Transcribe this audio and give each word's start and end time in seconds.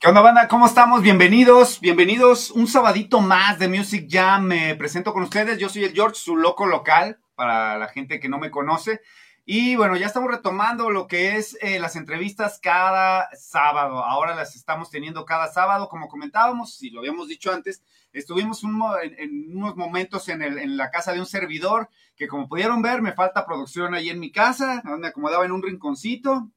¿Qué 0.00 0.08
onda, 0.08 0.22
banda? 0.22 0.48
¿Cómo 0.48 0.64
estamos? 0.64 1.02
Bienvenidos, 1.02 1.78
bienvenidos. 1.78 2.50
Un 2.52 2.66
sabadito 2.68 3.20
más 3.20 3.58
de 3.58 3.68
Music 3.68 4.08
Jam. 4.08 4.44
Me 4.44 4.74
presento 4.74 5.12
con 5.12 5.24
ustedes. 5.24 5.58
Yo 5.58 5.68
soy 5.68 5.84
el 5.84 5.92
George, 5.92 6.14
su 6.14 6.38
loco 6.38 6.64
local, 6.64 7.20
para 7.34 7.76
la 7.76 7.86
gente 7.88 8.18
que 8.18 8.30
no 8.30 8.38
me 8.38 8.50
conoce. 8.50 9.02
Y 9.44 9.76
bueno, 9.76 9.98
ya 9.98 10.06
estamos 10.06 10.30
retomando 10.30 10.88
lo 10.88 11.06
que 11.06 11.36
es 11.36 11.58
eh, 11.60 11.78
las 11.78 11.96
entrevistas 11.96 12.58
cada 12.62 13.28
sábado. 13.36 14.02
Ahora 14.02 14.34
las 14.34 14.56
estamos 14.56 14.88
teniendo 14.88 15.26
cada 15.26 15.48
sábado, 15.48 15.90
como 15.90 16.08
comentábamos, 16.08 16.82
y 16.82 16.88
lo 16.88 17.00
habíamos 17.00 17.28
dicho 17.28 17.52
antes. 17.52 17.82
Estuvimos 18.14 18.64
en, 18.64 19.54
unos 19.54 19.76
momentos 19.76 20.30
en, 20.30 20.40
en, 20.40 20.78
la 20.78 20.90
casa 20.90 21.12
de 21.12 21.20
un 21.20 21.26
servidor, 21.26 21.90
que 22.16 22.26
como 22.26 22.48
pudieron 22.48 22.80
ver, 22.80 23.02
me 23.02 23.12
falta 23.12 23.44
producción 23.44 23.92
ahí 23.94 24.08
en 24.08 24.18
mi 24.18 24.32
casa, 24.32 24.82
me 24.98 25.08
acomodaba 25.08 25.44
en 25.44 25.52
un 25.52 25.62
rinconcito 25.62 26.48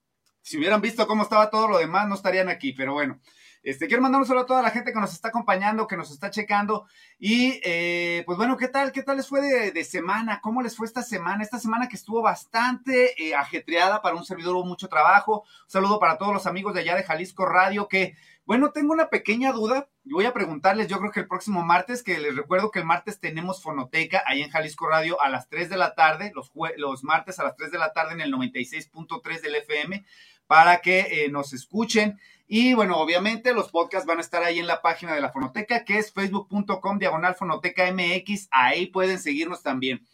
si 0.44 0.58
hubieran 0.58 0.82
visto 0.82 1.08
cómo 1.08 1.24
estaba 1.24 1.50
todo 1.50 1.68
lo 1.68 1.78
demás, 1.80 2.08
no 2.08 2.16
estarían 2.16 2.50
aquí, 2.50 2.74
pero 2.74 2.94
bueno. 2.94 3.20
Este, 3.64 3.88
quiero 3.88 4.04
mandar 4.04 4.20
un 4.20 4.28
saludo 4.28 4.44
a 4.44 4.46
toda 4.46 4.62
la 4.62 4.72
gente 4.72 4.92
que 4.92 5.00
nos 5.00 5.14
está 5.14 5.30
acompañando, 5.30 5.88
que 5.88 5.96
nos 5.96 6.12
está 6.12 6.30
checando. 6.30 6.86
Y 7.18 7.62
eh, 7.64 8.24
pues 8.26 8.38
bueno, 8.38 8.58
¿qué 8.58 8.68
tal? 8.68 8.92
¿Qué 8.92 9.04
tal 9.04 9.16
les 9.16 9.28
fue 9.30 9.42
de, 9.72 9.84
semana? 9.86 10.42
¿Cómo 10.42 10.62
les 10.62 10.76
fue 10.76 10.86
esta 10.86 11.02
semana? 11.02 11.44
Esta 11.44 11.60
semana 11.60 11.88
que 11.88 11.96
estuvo 11.96 12.22
bastante 12.22 13.24
eh, 13.24 13.34
ajetreada 13.36 14.02
para 14.02 14.18
un 14.18 14.26
servidor, 14.26 14.56
hubo 14.56 14.66
mucho 14.66 14.90
trabajo. 14.90 15.46
Un 15.64 15.70
saludo 15.70 15.98
para 15.98 16.18
todos 16.18 16.34
los 16.34 16.46
amigos 16.46 16.74
de 16.74 16.82
allá 16.82 16.96
de 16.96 17.04
Jalisco 17.04 17.46
Radio 17.46 17.88
que 17.88 18.16
bueno, 18.46 18.74
tengo 18.74 18.92
una 18.92 19.10
pequeña 19.10 19.54
duda. 19.54 19.88
Voy 20.04 20.26
a 20.26 20.34
preguntarles, 20.34 20.90
yo 20.90 21.00
creo 21.00 21.12
que 21.12 21.22
el 21.22 21.30
próximo 21.30 21.64
martes, 21.64 22.04
que 22.04 22.20
les 22.20 22.36
recuerdo 22.36 22.72
que 22.72 22.80
el 22.80 22.86
martes 22.86 23.22
tenemos 23.22 23.64
fonoteca 23.64 24.22
ahí 24.26 24.42
en 24.42 24.50
Jalisco 24.50 24.86
Radio 24.86 25.22
a 25.22 25.30
las 25.30 25.48
3 25.48 25.70
de 25.70 25.78
la 25.78 25.96
tarde, 25.96 26.34
los, 26.36 26.52
los 26.76 27.06
martes 27.06 27.40
a 27.40 27.46
las 27.46 27.56
3 27.56 27.72
de 27.72 27.78
la 27.78 27.94
tarde 27.94 28.14
en 28.14 28.20
el 28.20 28.34
96.3 28.34 29.40
del 29.40 29.56
FM 29.56 30.06
para 30.54 30.82
que 30.82 31.00
eh, 31.26 31.30
nos 31.32 31.52
escuchen. 31.52 32.20
Y 32.46 32.76
bueno, 32.76 32.98
obviamente 32.98 33.56
los 33.56 33.72
podcasts 33.72 34.06
van 34.06 34.20
a 34.20 34.22
estar 34.22 34.44
ahí 34.44 34.60
en 34.60 34.68
la 34.68 34.84
página 34.84 35.16
de 35.16 35.20
la 35.20 35.32
Fonoteca, 35.32 35.84
que 35.84 35.98
es 35.98 36.14
facebook.com 36.14 37.00
diagonal 37.00 37.34
Fonoteca 37.34 37.92
MX. 37.92 38.50
Ahí 38.52 38.86
pueden 38.86 39.18
seguirnos 39.18 39.64
también. 39.64 40.06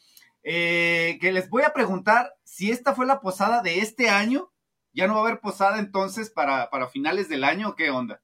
Eh, 0.43 1.17
que 1.19 1.33
les 1.33 1.49
voy 1.49 1.63
a 1.63 1.73
preguntar 1.73 2.35
si 2.45 2.71
esta 2.71 2.95
fue 2.95 3.05
la 3.05 3.19
posada 3.19 3.61
de 3.61 3.79
este 3.79 4.09
año. 4.09 4.49
Ya 4.93 5.07
no 5.07 5.15
va 5.15 5.19
a 5.19 5.23
haber 5.23 5.41
posada 5.41 5.77
entonces 5.77 6.29
para, 6.29 6.69
para 6.69 6.87
finales 6.87 7.27
del 7.27 7.43
año, 7.43 7.75
¿qué 7.75 7.89
onda? 7.89 8.21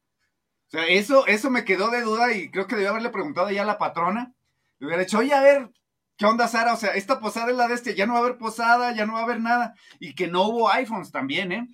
O 0.68 0.70
sea, 0.70 0.88
eso, 0.88 1.28
eso 1.28 1.50
me 1.50 1.66
quedó 1.66 1.90
de 1.90 2.00
duda 2.00 2.32
y 2.32 2.50
creo 2.50 2.66
que 2.66 2.76
debía 2.76 2.92
haberle 2.92 3.10
preguntado 3.10 3.52
ya 3.52 3.64
a 3.64 3.66
la 3.66 3.78
patrona. 3.78 4.34
Le 4.80 4.88
hubiera 4.88 5.04
dicho, 5.04 5.18
oye, 5.18 5.34
a 5.34 5.42
ver, 5.42 5.70
¿qué 6.16 6.26
onda, 6.26 6.48
Sara? 6.48 6.76
O 6.76 6.78
sea, 6.78 6.92
esta 6.92 7.20
posada 7.20 7.52
es 7.52 7.58
la 7.58 7.68
de 7.68 7.74
este, 7.74 7.94
ya 7.94 8.06
no 8.06 8.14
va 8.14 8.20
a 8.20 8.22
haber 8.24 8.38
posada, 8.38 8.96
ya 8.96 9.06
no 9.06 9.16
va 9.16 9.20
a 9.20 9.24
haber 9.24 9.42
nada. 9.42 9.76
Y 10.00 10.16
que 10.16 10.28
no 10.28 10.44
hubo 10.44 10.72
iPhones 10.72 11.12
también, 11.12 11.52
¿eh? 11.52 11.68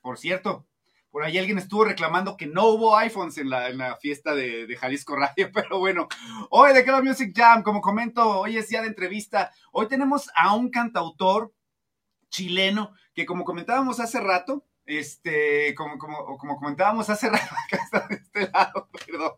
Por 0.00 0.18
cierto, 0.18 0.66
por 1.10 1.24
ahí 1.24 1.38
alguien 1.38 1.58
estuvo 1.58 1.84
reclamando 1.84 2.36
que 2.36 2.46
no 2.46 2.66
hubo 2.66 2.96
iPhones 2.96 3.38
en 3.38 3.50
la, 3.50 3.96
fiesta 4.00 4.34
de, 4.34 4.76
Jalisco 4.78 5.16
Radio, 5.16 5.50
pero 5.54 5.78
bueno, 5.78 6.08
hoy 6.50 6.72
de 6.74 6.84
la 6.84 7.02
Music 7.02 7.32
Jam, 7.34 7.62
como 7.62 7.80
comento, 7.80 8.40
hoy 8.40 8.56
es 8.56 8.68
día 8.68 8.82
de 8.82 8.88
entrevista. 8.88 9.50
Hoy 9.72 9.88
tenemos 9.88 10.30
a 10.34 10.54
un 10.54 10.70
cantautor 10.70 11.52
chileno 12.30 12.92
que 13.14 13.24
como 13.26 13.44
comentábamos 13.44 14.00
hace 14.00 14.20
rato, 14.20 14.64
este, 14.84 15.74
como, 15.74 15.98
como, 15.98 16.38
como 16.38 16.56
comentábamos 16.56 17.08
hace 17.10 17.28
rato, 17.30 17.54
acá 17.66 17.82
está 17.82 18.06
de 18.08 18.14
este 18.14 18.50
lado, 18.52 18.88
perdón, 19.06 19.32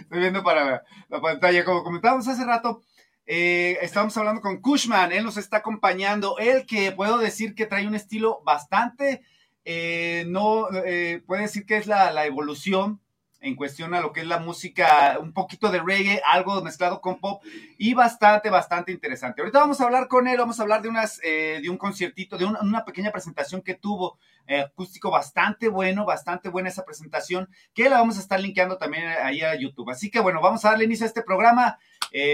estoy 0.00 0.18
viendo 0.18 0.42
para 0.42 0.84
la 1.08 1.20
pantalla, 1.20 1.64
como 1.64 1.84
comentábamos 1.84 2.26
hace 2.28 2.44
rato, 2.44 2.82
eh, 3.24 3.78
estábamos 3.82 4.16
hablando 4.16 4.40
con 4.40 4.60
Cushman, 4.60 5.12
él 5.12 5.24
nos 5.24 5.36
está 5.36 5.58
acompañando, 5.58 6.38
él 6.38 6.66
que 6.66 6.92
puedo 6.92 7.18
decir 7.18 7.54
que 7.54 7.66
trae 7.66 7.86
un 7.86 7.94
estilo 7.94 8.42
bastante 8.44 9.22
eh, 9.64 10.24
no 10.26 10.68
eh, 10.84 11.22
puede 11.26 11.42
decir 11.42 11.64
que 11.66 11.76
es 11.76 11.86
la, 11.86 12.26
evolución 12.26 13.00
en 13.40 13.56
cuestión 13.56 13.92
a 13.92 14.00
lo 14.00 14.12
que 14.12 14.20
es 14.20 14.26
la 14.26 14.38
música, 14.38 15.18
un 15.20 15.32
poquito 15.32 15.68
de 15.68 15.80
reggae, 15.80 16.22
algo 16.24 16.62
mezclado 16.62 17.00
con 17.00 17.18
pop 17.18 17.42
y 17.76 17.92
bastante, 17.92 18.50
bastante 18.50 18.92
interesante. 18.92 19.40
Ahorita 19.40 19.58
vamos 19.58 19.80
a 19.80 19.84
hablar 19.84 20.06
con 20.06 20.28
él, 20.28 20.38
vamos 20.38 20.60
a 20.60 20.62
hablar 20.62 20.80
de, 20.80 20.88
unas, 20.88 21.18
eh, 21.24 21.58
de 21.60 21.68
un 21.68 21.76
conciertito, 21.76 22.38
de 22.38 22.44
una, 22.44 22.84
pequeña 22.84 23.10
presentación 23.10 23.60
que 23.60 23.74
tuvo, 23.74 24.18
acústico 24.64 25.10
bastante 25.10 25.68
bueno, 25.68 26.04
bastante 26.04 26.50
buena 26.50 26.68
esa 26.68 26.84
presentación, 26.84 27.48
que 27.74 27.88
la 27.88 27.98
vamos 27.98 28.16
a 28.18 28.20
estar 28.20 28.38
linkeando 28.38 28.78
también 28.78 29.06
ahí 29.06 29.40
a 29.40 29.58
YouTube. 29.58 29.90
Así 29.90 30.10
que 30.10 30.20
bueno, 30.20 30.40
vamos 30.40 30.64
a 30.64 30.70
darle 30.70 30.84
inicio 30.84 31.04
a 31.04 31.08
este 31.08 31.22
programa. 31.22 31.78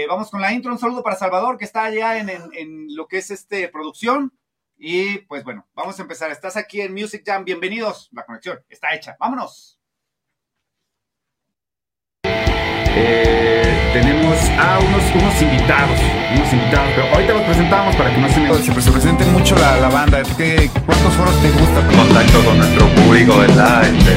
vamos 0.07 0.29
con 0.29 0.41
la 0.41 0.53
intro, 0.53 0.71
un 0.71 0.79
saludo 0.79 1.01
para 1.01 1.15
Salvador, 1.15 1.57
que 1.57 1.65
está 1.65 1.85
allá 1.85 2.19
en, 2.19 2.29
en 2.29 2.95
lo 2.95 3.07
que 3.07 3.17
es 3.17 3.31
este 3.31 3.67
producción. 3.69 4.31
Y 4.81 5.17
pues 5.19 5.43
bueno, 5.43 5.67
vamos 5.75 5.99
a 5.99 6.01
empezar. 6.01 6.31
Estás 6.31 6.55
aquí 6.55 6.79
en 6.79 6.93
Music 6.93 7.21
Jam. 7.25 7.43
Bienvenidos. 7.43 8.09
La 8.13 8.25
conexión 8.25 8.59
está 8.69 8.95
hecha. 8.95 9.17
Vámonos. 9.19 9.77
Eh, 12.25 13.91
tenemos 13.93 14.37
a 14.57 14.79
unos, 14.79 15.03
unos 15.15 15.41
invitados, 15.41 15.99
unos 16.33 16.53
invitados, 16.53 16.91
pero 16.95 17.07
ahorita 17.13 17.33
los 17.33 17.43
presentamos 17.43 17.95
para 17.95 18.13
que 18.13 18.21
no 18.21 18.29
se, 18.29 18.39
me... 18.39 18.81
se, 18.81 18.91
presenten 18.91 19.33
mucho 19.33 19.55
la, 19.57 19.79
la 19.79 19.89
banda. 19.89 20.23
¿Qué, 20.37 20.69
¿Cuántos 20.85 21.13
foros 21.13 21.41
te 21.41 21.51
gusta? 21.51 21.85
Contacto 21.95 22.43
con 22.45 22.57
nuestro 22.57 22.87
público, 22.95 23.37
¿verdad? 23.37 23.83
Este, 23.83 24.15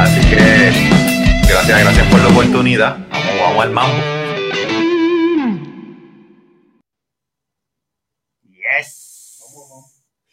así 0.00 0.20
que 0.28 1.48
gracias, 1.48 1.80
gracias 1.80 2.06
por 2.08 2.20
la 2.20 2.28
oportunidad. 2.28 2.98
Vamos, 3.10 3.40
vamos 3.40 3.64
al 3.64 3.70
mambo. 3.70 4.15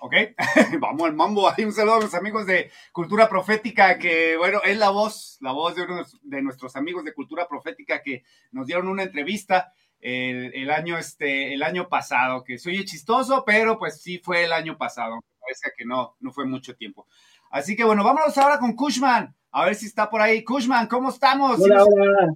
¿Ok? 0.03 0.13
Vamos 0.81 1.03
al 1.07 1.13
mambo. 1.13 1.49
Un 1.57 1.71
saludo 1.71 1.95
a 1.95 2.01
los 2.01 2.13
amigos 2.13 2.45
de 2.45 2.69
Cultura 2.91 3.29
Profética, 3.29 3.97
que 3.97 4.35
bueno, 4.37 4.59
es 4.65 4.77
la 4.77 4.89
voz, 4.89 5.37
la 5.39 5.53
voz 5.53 5.75
de 5.75 5.83
uno 5.83 6.03
de 6.21 6.41
nuestros 6.41 6.75
amigos 6.75 7.05
de 7.05 7.13
Cultura 7.13 7.47
Profética 7.47 8.01
que 8.01 8.25
nos 8.51 8.67
dieron 8.67 8.89
una 8.89 9.03
entrevista 9.03 9.73
el, 10.01 10.69
año, 10.71 10.97
este, 10.97 11.53
el 11.53 11.63
año 11.63 11.87
pasado, 11.87 12.43
que 12.43 12.57
soy 12.57 12.83
chistoso, 12.83 13.45
pero 13.45 13.79
pues 13.79 14.01
sí 14.01 14.19
fue 14.19 14.43
el 14.43 14.51
año 14.51 14.77
pasado, 14.77 15.23
parece 15.39 15.71
que 15.77 15.85
no, 15.85 16.17
no 16.19 16.33
fue 16.33 16.45
mucho 16.45 16.75
tiempo. 16.75 17.07
Así 17.49 17.77
que 17.77 17.85
bueno, 17.85 18.03
vámonos 18.03 18.37
ahora 18.37 18.59
con 18.59 18.75
Kushman, 18.75 19.33
a 19.51 19.63
ver 19.63 19.75
si 19.75 19.85
está 19.85 20.09
por 20.09 20.19
ahí. 20.19 20.43
Kushman, 20.43 20.87
¿cómo 20.87 21.11
estamos? 21.11 21.61
Hola, 21.61 21.85
hola. 21.85 22.33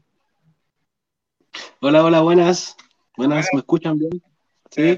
Hola, 1.81 2.05
hola, 2.05 2.21
buenas. 2.21 2.77
Buenas, 3.17 3.49
¿me 3.51 3.59
escuchan 3.59 3.99
bien? 3.99 4.23
Sí 4.71 4.97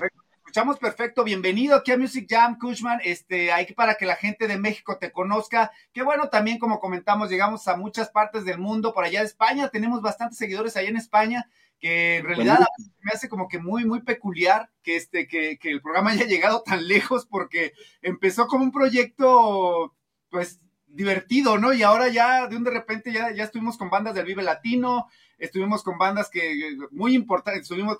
escuchamos 0.49 0.79
perfecto. 0.79 1.23
Bienvenido 1.23 1.75
aquí 1.75 1.91
a 1.91 1.97
Music 1.97 2.25
Jam, 2.27 2.57
Kushman. 2.57 2.99
Este, 3.03 3.51
hay 3.51 3.71
para 3.73 3.93
que 3.93 4.07
la 4.07 4.15
gente 4.15 4.47
de 4.47 4.57
México 4.57 4.97
te 4.97 5.11
conozca. 5.11 5.71
Que 5.93 6.01
bueno, 6.01 6.29
también 6.29 6.57
como 6.57 6.79
comentamos, 6.79 7.29
llegamos 7.29 7.67
a 7.67 7.77
muchas 7.77 8.09
partes 8.09 8.45
del 8.45 8.57
mundo, 8.57 8.91
por 8.91 9.03
allá 9.03 9.19
de 9.19 9.27
España. 9.27 9.69
Tenemos 9.69 10.01
bastantes 10.01 10.39
seguidores 10.39 10.75
allá 10.75 10.89
en 10.89 10.97
España, 10.97 11.47
que 11.79 12.17
en 12.17 12.25
realidad 12.25 12.57
me 13.01 13.11
hace 13.13 13.29
como 13.29 13.47
que 13.47 13.59
muy, 13.59 13.85
muy 13.85 14.01
peculiar 14.01 14.71
que 14.81 14.95
este, 14.95 15.27
que, 15.27 15.59
que 15.59 15.69
el 15.69 15.83
programa 15.83 16.09
haya 16.09 16.25
llegado 16.25 16.63
tan 16.63 16.87
lejos, 16.87 17.27
porque 17.27 17.73
empezó 18.01 18.47
como 18.47 18.63
un 18.63 18.71
proyecto, 18.71 19.93
pues, 20.31 20.61
divertido, 20.89 21.57
¿no? 21.57 21.73
Y 21.73 21.83
ahora 21.83 22.07
ya, 22.09 22.47
de 22.47 22.55
un 22.55 22.63
de 22.63 22.71
repente, 22.71 23.11
ya, 23.11 23.31
ya 23.31 23.43
estuvimos 23.43 23.77
con 23.77 23.89
bandas 23.89 24.15
del 24.15 24.25
Vive 24.25 24.43
Latino, 24.43 25.07
estuvimos 25.37 25.83
con 25.83 25.97
bandas 25.97 26.29
que 26.29 26.77
muy 26.91 27.15
importantes, 27.15 27.63
estuvimos, 27.63 27.97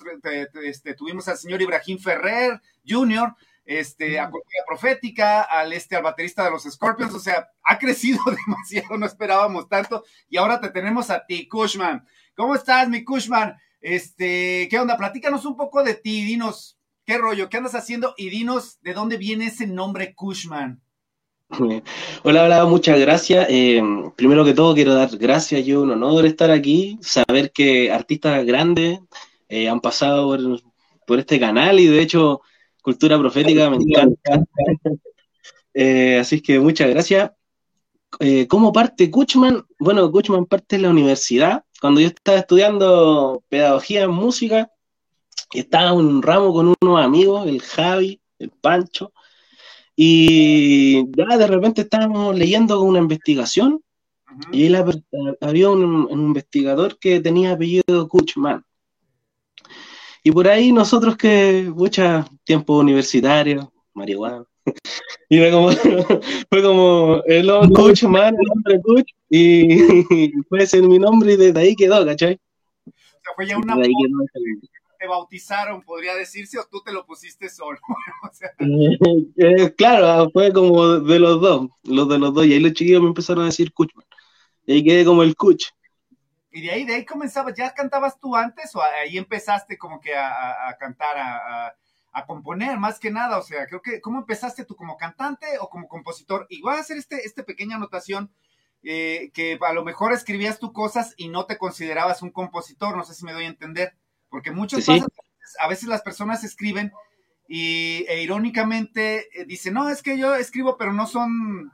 este, 0.63 0.93
tuvimos 0.95 1.27
al 1.27 1.37
señor 1.37 1.61
Ibrahim 1.61 1.99
Ferrer 1.99 2.61
Jr., 2.87 3.35
este, 3.65 4.19
a 4.19 4.31
Cultura 4.31 4.63
Profética, 4.65 5.43
al 5.43 5.73
este, 5.73 5.95
al 5.95 6.01
baterista 6.01 6.43
de 6.43 6.49
los 6.49 6.63
Scorpions, 6.63 7.13
o 7.13 7.19
sea, 7.19 7.49
ha 7.63 7.77
crecido 7.77 8.19
demasiado, 8.47 8.97
no 8.97 9.05
esperábamos 9.05 9.69
tanto, 9.69 10.03
y 10.27 10.37
ahora 10.37 10.59
te 10.59 10.69
tenemos 10.69 11.11
a 11.11 11.23
ti, 11.25 11.47
Kushman. 11.47 12.05
¿Cómo 12.35 12.55
estás, 12.55 12.89
mi 12.89 13.03
Kushman? 13.03 13.55
Este, 13.79 14.67
¿qué 14.71 14.79
onda? 14.79 14.97
Platícanos 14.97 15.45
un 15.45 15.55
poco 15.55 15.83
de 15.83 15.93
ti, 15.93 16.23
dinos, 16.23 16.79
¿qué 17.05 17.19
rollo? 17.19 17.47
¿Qué 17.47 17.57
andas 17.57 17.75
haciendo? 17.75 18.15
Y 18.17 18.29
dinos, 18.31 18.79
¿de 18.81 18.93
dónde 18.93 19.17
viene 19.17 19.45
ese 19.45 19.67
nombre 19.67 20.15
Kushman? 20.15 20.81
Hola, 22.23 22.43
hola, 22.43 22.65
muchas 22.65 22.99
gracias. 22.99 23.47
Eh, 23.49 23.81
primero 24.15 24.45
que 24.45 24.53
todo, 24.53 24.75
quiero 24.75 24.93
dar 24.93 25.09
gracias. 25.17 25.65
Yo, 25.65 25.81
un 25.81 25.91
honor 25.91 26.25
estar 26.25 26.51
aquí, 26.51 26.99
saber 27.01 27.51
que 27.51 27.91
artistas 27.91 28.45
grandes 28.45 28.99
eh, 29.47 29.67
han 29.67 29.81
pasado 29.81 30.37
por, 31.07 31.19
este 31.19 31.39
canal 31.39 31.79
y 31.79 31.87
de 31.87 32.01
hecho, 32.01 32.41
Cultura 32.83 33.17
Profética 33.17 33.69
me 33.69 33.77
encanta. 33.77 34.43
Eh, 35.73 36.19
así 36.19 36.41
que 36.41 36.59
muchas 36.59 36.89
gracias. 36.89 37.31
¿Cómo 38.47 38.73
parte 38.73 39.09
Kuchman? 39.09 39.65
Bueno, 39.79 40.11
Kuchman 40.11 40.45
parte 40.45 40.75
de 40.75 40.83
la 40.83 40.89
universidad. 40.89 41.63
Cuando 41.79 42.01
yo 42.01 42.07
estaba 42.07 42.39
estudiando 42.39 43.43
pedagogía 43.49 44.03
en 44.03 44.11
música, 44.11 44.71
estaba 45.53 45.91
en 45.91 45.97
un 45.97 46.21
ramo 46.21 46.53
con 46.53 46.75
unos 46.81 47.03
amigos, 47.03 47.47
el 47.47 47.61
Javi, 47.61 48.21
el 48.37 48.49
Pancho 48.49 49.13
y 50.01 51.11
ya 51.11 51.37
de 51.37 51.45
repente 51.45 51.81
estábamos 51.81 52.33
leyendo 52.33 52.81
una 52.83 52.99
investigación 52.99 53.83
y 54.49 54.67
él, 54.67 55.03
había 55.41 55.69
un, 55.69 56.07
investigador 56.09 56.97
que 56.97 57.19
tenía 57.19 57.51
apellido 57.51 58.07
Kuchman. 58.07 58.63
Y 60.23 60.31
por 60.31 60.47
ahí 60.47 60.71
nosotros 60.71 61.17
que, 61.17 61.69
mucha 61.75 62.25
tiempo 62.45 62.77
universitario, 62.77 63.73
marihuana, 63.93 64.45
y 65.29 65.37
fue 65.37 65.51
como, 65.51 65.69
fue 66.49 66.63
como 66.63 67.21
el 67.25 67.49
coach, 67.73 68.03
man, 68.03 68.37
el 68.39 68.51
hombre 68.51 68.81
coach, 68.81 69.11
y 69.29 70.31
fue 70.47 70.63
ese 70.63 70.81
mi 70.81 70.97
nombre 70.97 71.33
y 71.33 71.35
desde 71.35 71.59
ahí 71.59 71.75
quedó, 71.75 72.05
¿cachai? 72.05 72.39
O 72.85 72.91
sea, 73.21 73.33
fue 73.35 73.47
ya 73.47 73.57
una 73.57 73.75
te 74.99 75.07
bautizaron, 75.07 75.81
podría 75.81 76.13
decirse, 76.13 76.59
o 76.59 76.65
tú 76.69 76.81
te 76.83 76.91
lo 76.91 77.05
pusiste 77.05 77.49
solo. 77.49 77.79
o 78.29 78.33
sea... 78.33 78.51
eh, 78.59 79.73
claro, 79.75 80.29
fue 80.31 80.51
como 80.51 80.99
de 80.99 81.19
los 81.19 81.39
dos, 81.39 81.69
los 81.83 82.09
de 82.09 82.19
los 82.19 82.33
dos, 82.33 82.45
y 82.45 82.53
ahí 82.53 82.59
los 82.59 82.73
chiquillos 82.73 83.01
me 83.01 83.07
empezaron 83.07 83.43
a 83.43 83.47
decir 83.47 83.73
Kuchman. 83.73 84.05
Y 84.65 84.73
ahí 84.73 84.83
quedé 84.83 85.05
como 85.05 85.23
el 85.23 85.35
Kuch. 85.35 85.71
Y 86.51 86.61
de 86.61 86.71
ahí, 86.71 86.85
de 86.85 86.95
ahí 86.95 87.05
comenzabas, 87.05 87.53
¿ya 87.55 87.73
cantabas 87.73 88.19
tú 88.19 88.35
antes 88.35 88.75
o 88.75 88.81
ahí 88.81 89.17
empezaste 89.17 89.77
como 89.77 89.99
que 90.01 90.15
a, 90.15 90.67
a 90.67 90.77
cantar, 90.77 91.17
a, 91.17 91.75
a, 92.11 92.25
componer 92.25 92.77
más 92.77 92.99
que 92.99 93.11
nada? 93.11 93.37
O 93.37 93.41
sea, 93.41 93.65
creo 93.67 93.81
que, 93.81 94.01
¿cómo 94.01 94.19
empezaste 94.19 94.65
tú 94.65 94.75
como 94.75 94.97
cantante 94.97 95.45
o 95.59 95.69
como 95.69 95.87
compositor? 95.87 96.45
Y 96.49 96.61
voy 96.61 96.75
a 96.75 96.79
hacer 96.79 96.97
este, 96.97 97.25
este 97.25 97.43
pequeña 97.43 97.77
anotación, 97.77 98.31
eh, 98.83 99.31
que 99.33 99.59
a 99.61 99.73
lo 99.73 99.83
mejor 99.83 100.11
escribías 100.11 100.59
tú 100.59 100.73
cosas 100.73 101.13
y 101.17 101.29
no 101.29 101.45
te 101.45 101.57
considerabas 101.57 102.21
un 102.21 102.31
compositor, 102.31 102.97
no 102.97 103.03
sé 103.03 103.13
si 103.13 103.25
me 103.25 103.33
doy 103.33 103.45
a 103.45 103.49
entender. 103.49 103.93
Porque 104.29 104.51
muchas 104.51 104.85
veces, 104.85 105.07
a 105.59 105.67
veces 105.67 105.89
las 105.89 106.01
personas 106.01 106.43
escriben 106.43 106.91
y 107.47 108.05
e 108.07 108.21
irónicamente 108.21 109.27
eh, 109.33 109.45
dicen, 109.45 109.73
no, 109.73 109.89
es 109.89 110.03
que 110.03 110.17
yo 110.17 110.35
escribo, 110.35 110.77
pero 110.77 110.93
no 110.93 111.07
son, 111.07 111.71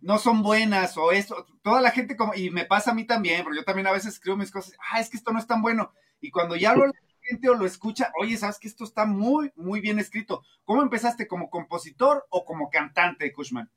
no 0.00 0.18
son 0.18 0.42
buenas 0.42 0.96
o 0.98 1.12
esto. 1.12 1.46
Toda 1.62 1.80
la 1.80 1.90
gente, 1.90 2.16
como, 2.16 2.34
y 2.34 2.50
me 2.50 2.66
pasa 2.66 2.90
a 2.90 2.94
mí 2.94 3.04
también, 3.04 3.42
porque 3.42 3.58
yo 3.58 3.64
también 3.64 3.86
a 3.86 3.92
veces 3.92 4.14
escribo 4.14 4.36
mis 4.36 4.50
cosas, 4.50 4.76
ah, 4.92 5.00
es 5.00 5.08
que 5.08 5.16
esto 5.16 5.32
no 5.32 5.38
es 5.38 5.46
tan 5.46 5.62
bueno. 5.62 5.92
Y 6.20 6.30
cuando 6.30 6.56
ya 6.56 6.74
lo 6.74 6.86
la 6.86 6.92
gente 7.22 7.48
o 7.48 7.54
lo 7.54 7.64
escucha, 7.64 8.12
oye, 8.20 8.36
sabes 8.36 8.58
que 8.58 8.68
esto 8.68 8.84
está 8.84 9.06
muy, 9.06 9.50
muy 9.56 9.80
bien 9.80 9.98
escrito. 9.98 10.42
¿Cómo 10.64 10.82
empezaste 10.82 11.26
como 11.26 11.48
compositor 11.48 12.26
o 12.28 12.44
como 12.44 12.68
cantante, 12.68 13.32
Kushman? 13.32 13.70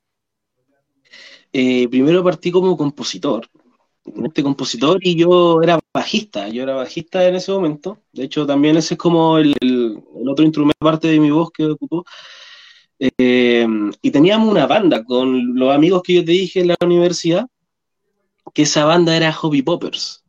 Eh, 1.50 1.88
primero 1.88 2.22
partí 2.22 2.52
como 2.52 2.76
compositor 2.76 3.48
este 4.24 4.42
compositor 4.42 4.98
y 5.02 5.16
yo 5.16 5.62
era 5.62 5.78
bajista, 5.92 6.48
yo 6.48 6.62
era 6.62 6.74
bajista 6.74 7.26
en 7.26 7.36
ese 7.36 7.52
momento. 7.52 7.98
De 8.12 8.24
hecho, 8.24 8.46
también 8.46 8.76
ese 8.76 8.94
es 8.94 8.98
como 8.98 9.38
el, 9.38 10.02
otro 10.26 10.44
instrumento 10.44 10.78
parte 10.80 11.08
de 11.08 11.20
mi 11.20 11.30
voz 11.30 11.50
que 11.50 11.66
ocupó. 11.66 12.04
Eh, 12.98 13.66
y 14.02 14.10
teníamos 14.10 14.48
una 14.50 14.66
banda 14.66 15.04
con 15.04 15.54
los 15.54 15.72
amigos 15.74 16.02
que 16.02 16.14
yo 16.14 16.24
te 16.24 16.32
dije 16.32 16.60
en 16.60 16.68
la 16.68 16.76
universidad, 16.82 17.46
que 18.54 18.62
esa 18.62 18.84
banda 18.84 19.16
era 19.16 19.32
Hobby 19.32 19.62
Poppers. 19.62 20.24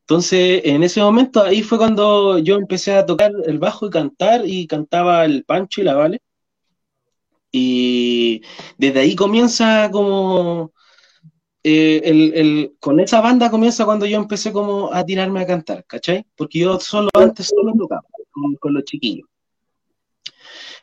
Entonces, 0.00 0.62
en 0.64 0.84
ese 0.84 1.00
momento, 1.00 1.42
ahí 1.42 1.62
fue 1.62 1.78
cuando 1.78 2.38
yo 2.38 2.56
empecé 2.56 2.94
a 2.94 3.06
tocar 3.06 3.32
el 3.46 3.58
bajo 3.58 3.86
y 3.86 3.90
cantar, 3.90 4.42
y 4.46 4.66
cantaba 4.66 5.24
el 5.24 5.44
Pancho 5.44 5.80
y 5.80 5.84
la 5.84 5.94
Vale. 5.94 6.20
Y 7.50 8.42
desde 8.78 9.00
ahí 9.00 9.16
comienza 9.16 9.90
como 9.90 10.72
eh, 11.68 12.00
el, 12.04 12.76
con 12.78 13.00
esa 13.00 13.20
banda 13.20 13.50
comienza 13.50 13.84
cuando 13.84 14.06
yo 14.06 14.18
empecé 14.18 14.52
como 14.52 14.92
a 14.92 15.04
tirarme 15.04 15.40
a 15.40 15.46
cantar, 15.48 15.84
¿cachai? 15.84 16.24
Porque 16.36 16.60
yo 16.60 16.78
solo 16.78 17.10
antes 17.14 17.48
solo 17.48 17.72
tocaba 17.76 18.04
con, 18.60 18.72
los 18.72 18.84
chiquillos. 18.84 19.28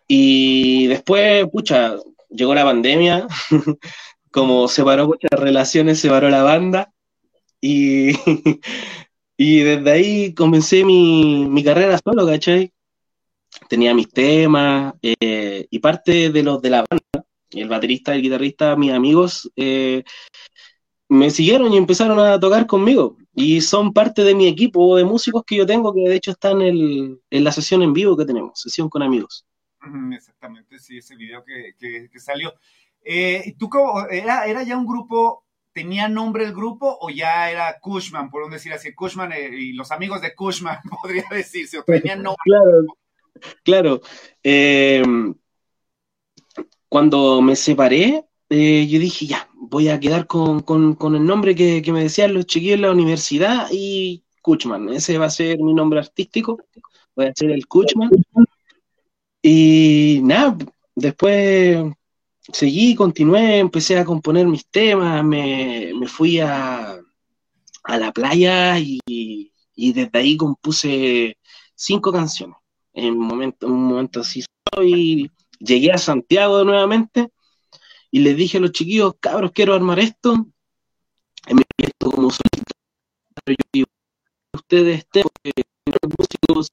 Y 0.09 0.87
después, 0.87 1.47
pucha, 1.49 1.95
llegó 2.29 2.53
la 2.53 2.65
pandemia, 2.65 3.27
como 4.31 4.67
separó 4.67 5.07
muchas 5.07 5.39
relaciones, 5.39 6.01
separó 6.01 6.29
la 6.29 6.43
banda 6.43 6.91
y, 7.61 8.09
y 9.37 9.59
desde 9.61 9.89
ahí 9.89 10.33
comencé 10.33 10.83
mi, 10.83 11.47
mi, 11.47 11.63
carrera 11.63 11.97
solo, 12.03 12.27
¿cachai? 12.27 12.73
Tenía 13.69 13.93
mis 13.93 14.09
temas 14.09 14.95
eh, 15.01 15.65
y 15.69 15.79
parte 15.79 16.29
de 16.29 16.43
los 16.43 16.61
de 16.61 16.69
la 16.71 16.83
banda, 16.89 17.25
el 17.51 17.69
baterista, 17.69 18.13
el 18.13 18.21
guitarrista, 18.21 18.75
mis 18.75 18.91
amigos, 18.91 19.49
eh, 19.55 20.03
me 21.13 21.29
siguieron 21.29 21.71
y 21.73 21.77
empezaron 21.77 22.19
a 22.19 22.39
tocar 22.39 22.65
conmigo. 22.65 23.17
Y 23.35 23.61
son 23.61 23.93
parte 23.93 24.23
de 24.23 24.35
mi 24.35 24.47
equipo 24.47 24.97
de 24.97 25.03
músicos 25.03 25.43
que 25.45 25.55
yo 25.55 25.65
tengo, 25.65 25.93
que 25.93 26.01
de 26.01 26.15
hecho 26.15 26.31
están 26.31 26.61
en, 26.61 27.19
la 27.29 27.51
sesión 27.51 27.81
en 27.81 27.93
vivo 27.93 28.17
que 28.17 28.25
tenemos, 28.25 28.59
sesión 28.59 28.89
con 28.89 29.03
amigos. 29.03 29.45
Exactamente, 30.11 30.79
sí, 30.79 30.97
ese 30.97 31.15
video 31.15 31.43
que, 31.43 31.75
que, 32.09 32.19
salió. 32.19 32.53
Eh, 33.03 33.55
¿Tú 33.57 33.69
cómo, 33.69 34.07
era, 34.09 34.45
era 34.45 34.63
ya 34.63 34.77
un 34.77 34.85
grupo, 34.85 35.45
tenía 35.73 36.07
nombre 36.07 36.45
el 36.45 36.53
grupo 36.53 36.97
o 37.01 37.09
ya 37.09 37.51
era 37.51 37.79
Cushman, 37.79 38.29
por 38.29 38.49
decir 38.49 38.71
así, 38.71 38.93
Cushman 38.93 39.33
eh, 39.33 39.49
y 39.51 39.73
los 39.73 39.91
amigos 39.91 40.21
de 40.21 40.33
Cushman, 40.33 40.79
podría 41.01 41.25
decirse, 41.29 41.79
o 41.79 41.83
tenían 41.83 42.23
nombre? 42.23 42.37
Claro, 42.45 42.85
claro. 43.63 44.01
Eh, 44.43 45.03
cuando 46.87 47.41
me 47.41 47.55
separé, 47.55 48.25
yo 48.49 48.99
dije, 48.99 49.25
ya, 49.25 49.49
voy 49.73 49.89
a 49.89 49.99
quedar 49.99 50.27
con, 50.27 50.63
el 51.15 51.25
nombre 51.25 51.55
que, 51.55 51.81
me 51.91 52.03
decían 52.03 52.35
los 52.35 52.45
chiquillos 52.45 52.75
en 52.75 52.83
la 52.83 52.91
universidad 52.91 53.67
y 53.71 54.23
Kuchman, 54.43 54.89
ese 54.89 55.17
va 55.17 55.25
a 55.25 55.31
ser 55.31 55.57
mi 55.57 55.73
nombre 55.73 55.97
artístico, 55.97 56.59
voy 57.15 57.25
a 57.25 57.33
ser 57.35 57.49
el 57.49 57.65
Kuchman. 57.65 58.11
Y 59.41 60.19
nada, 60.21 60.55
después 60.93 61.85
seguí, 62.51 62.93
continué, 62.93 63.57
empecé 63.57 63.97
a 63.97 64.05
componer 64.05 64.45
mis 64.45 64.67
temas, 64.67 65.25
me, 65.25 65.91
fui 66.05 66.39
a, 66.39 66.99
la 67.87 68.11
playa 68.11 68.77
y, 68.77 69.51
desde 69.75 70.11
ahí 70.13 70.37
compuse 70.37 71.35
cinco 71.73 72.11
canciones. 72.11 72.57
En 72.93 73.13
un 73.15 73.25
momento, 73.25 73.65
un 73.65 73.85
momento 73.85 74.19
así, 74.19 74.45
y 74.83 75.31
llegué 75.57 75.91
a 75.91 75.97
Santiago 75.97 76.63
nuevamente 76.63 77.32
y 78.13 78.19
les 78.19 78.37
dije 78.37 78.59
a 78.59 78.61
los 78.61 78.71
chiquillos, 78.71 79.15
cabros, 79.19 79.51
quiero 79.53 79.73
armar 79.73 79.97
esto, 79.97 80.35
me 81.51 81.63
esto 81.77 82.11
como 82.11 82.29
solista, 82.29 82.75
pero 83.43 83.57
yo 83.57 83.69
digo, 83.73 83.87
ustedes 84.53 84.99
estén, 84.99 85.23
porque 85.23 85.63
músicos, 86.15 86.67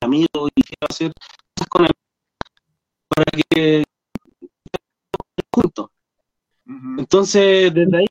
amigos, 0.00 0.50
y 0.54 0.62
quiero 0.62 0.86
hacer 0.88 1.12
cosas 1.56 1.68
con 1.68 1.84
él 1.86 1.90
para 3.08 3.24
que 3.50 3.84
juntos. 5.52 5.90
Entonces, 6.96 7.74
desde 7.74 7.96
ahí 7.98 8.06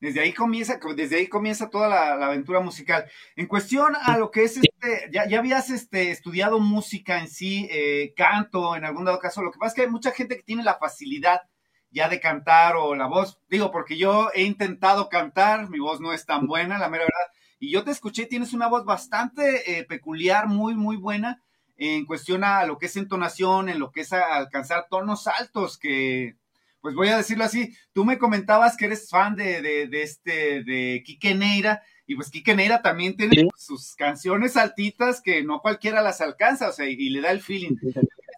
desde 0.00 0.20
ahí 0.20 0.32
comienza, 0.32 0.80
desde 0.96 1.16
ahí 1.16 1.26
comienza 1.28 1.68
toda 1.68 1.88
la, 1.88 2.26
aventura 2.26 2.60
musical. 2.60 3.04
En 3.36 3.46
cuestión 3.46 3.94
a 4.00 4.16
lo 4.16 4.30
que 4.30 4.44
es 4.44 4.56
este, 4.56 5.10
ya, 5.12 5.28
ya 5.28 5.38
habías 5.38 5.68
este, 5.70 6.10
estudiado 6.10 6.58
música 6.58 7.20
en 7.20 7.28
sí, 7.28 7.68
eh, 7.70 8.14
canto 8.16 8.76
en 8.76 8.84
algún 8.84 9.04
dado 9.04 9.18
caso. 9.18 9.42
Lo 9.42 9.52
que 9.52 9.58
pasa 9.58 9.68
es 9.68 9.74
que 9.74 9.82
hay 9.82 9.90
mucha 9.90 10.10
gente 10.12 10.36
que 10.36 10.42
tiene 10.42 10.64
la 10.64 10.78
facilidad 10.78 11.42
ya 11.90 12.08
de 12.08 12.18
cantar 12.18 12.76
o 12.76 12.94
la 12.94 13.06
voz. 13.06 13.38
Digo, 13.48 13.70
porque 13.70 13.98
yo 13.98 14.30
he 14.34 14.42
intentado 14.42 15.08
cantar, 15.08 15.68
mi 15.68 15.78
voz 15.78 16.00
no 16.00 16.12
es 16.12 16.24
tan 16.24 16.46
buena, 16.46 16.78
la 16.78 16.88
mera 16.88 17.04
verdad. 17.04 17.32
Y 17.58 17.70
yo 17.70 17.84
te 17.84 17.90
escuché, 17.90 18.24
tienes 18.24 18.54
una 18.54 18.68
voz 18.68 18.86
bastante 18.86 19.78
eh, 19.78 19.84
peculiar, 19.84 20.46
muy, 20.46 20.74
muy 20.74 20.96
buena 20.96 21.42
en 21.76 22.06
cuestión 22.06 22.44
a 22.44 22.64
lo 22.64 22.78
que 22.78 22.86
es 22.86 22.96
entonación, 22.96 23.68
en 23.68 23.78
lo 23.78 23.90
que 23.90 24.02
es 24.02 24.12
alcanzar 24.12 24.86
tonos 24.90 25.26
altos, 25.26 25.78
que 25.78 26.36
pues 26.80 26.94
voy 26.94 27.08
a 27.08 27.16
decirlo 27.16 27.44
así, 27.44 27.74
tú 27.92 28.04
me 28.04 28.18
comentabas 28.18 28.76
que 28.76 28.86
eres 28.86 29.08
fan 29.08 29.36
de, 29.36 29.60
de, 29.62 30.02
este, 30.02 30.62
de 30.64 31.02
Quique 31.04 31.34
Neira, 31.34 31.82
y 32.06 32.16
pues 32.16 32.30
Quique 32.30 32.54
Neira 32.54 32.82
también 32.82 33.16
tiene 33.16 33.48
sus 33.56 33.94
canciones 33.94 34.56
altitas 34.56 35.20
que 35.20 35.42
no 35.42 35.60
cualquiera 35.60 36.02
las 36.02 36.20
alcanza, 36.20 36.68
o 36.68 36.72
sea, 36.72 36.88
y, 36.88 37.10
le 37.10 37.20
da 37.20 37.30
el 37.30 37.40
feeling. 37.40 37.76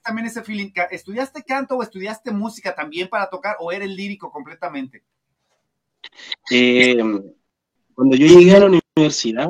También 0.04 0.26
ese 0.26 0.42
feeling. 0.42 0.70
¿Estudiaste 0.90 1.42
canto 1.42 1.76
o 1.76 1.82
estudiaste 1.82 2.32
música 2.32 2.74
también 2.74 3.08
para 3.08 3.30
tocar 3.30 3.56
o 3.60 3.72
eres 3.72 3.88
lírico 3.88 4.30
completamente? 4.30 5.04
Eh, 6.50 6.96
cuando 7.94 8.16
yo 8.16 8.26
llegué 8.26 8.56
a 8.56 8.60
la 8.60 8.80
universidad, 8.96 9.48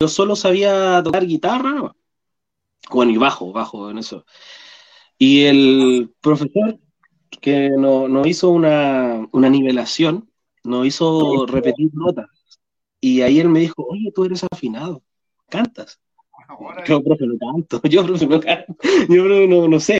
yo 0.00 0.08
solo 0.08 0.36
sabía 0.36 1.02
tocar 1.02 1.26
guitarra, 1.26 1.92
bueno, 2.90 3.12
y 3.12 3.18
bajo, 3.18 3.52
bajo 3.52 3.90
en 3.90 3.98
eso. 3.98 4.24
Y 5.18 5.44
el 5.44 6.14
profesor 6.22 6.78
que 7.40 7.70
nos 7.70 8.26
hizo 8.26 8.50
una, 8.50 9.26
nivelación, 9.32 10.30
nos 10.64 10.86
hizo 10.86 11.46
repetir 11.46 11.90
notas. 11.92 12.26
Y 13.00 13.22
ahí 13.22 13.40
él 13.40 13.48
me 13.48 13.60
dijo, 13.60 13.84
oye, 13.88 14.12
tú 14.14 14.24
eres 14.24 14.44
afinado, 14.50 15.02
cantas. 15.48 15.98
Yo, 16.86 17.02
profe, 17.02 17.26
no 17.26 17.38
canto, 17.38 17.80
yo, 17.88 18.04
profe, 18.04 18.26
no 18.26 18.40
canto, 18.40 18.74
yo, 19.08 19.24
profe, 19.24 19.48
no, 19.48 19.68
no 19.68 19.80
sé. 19.80 19.98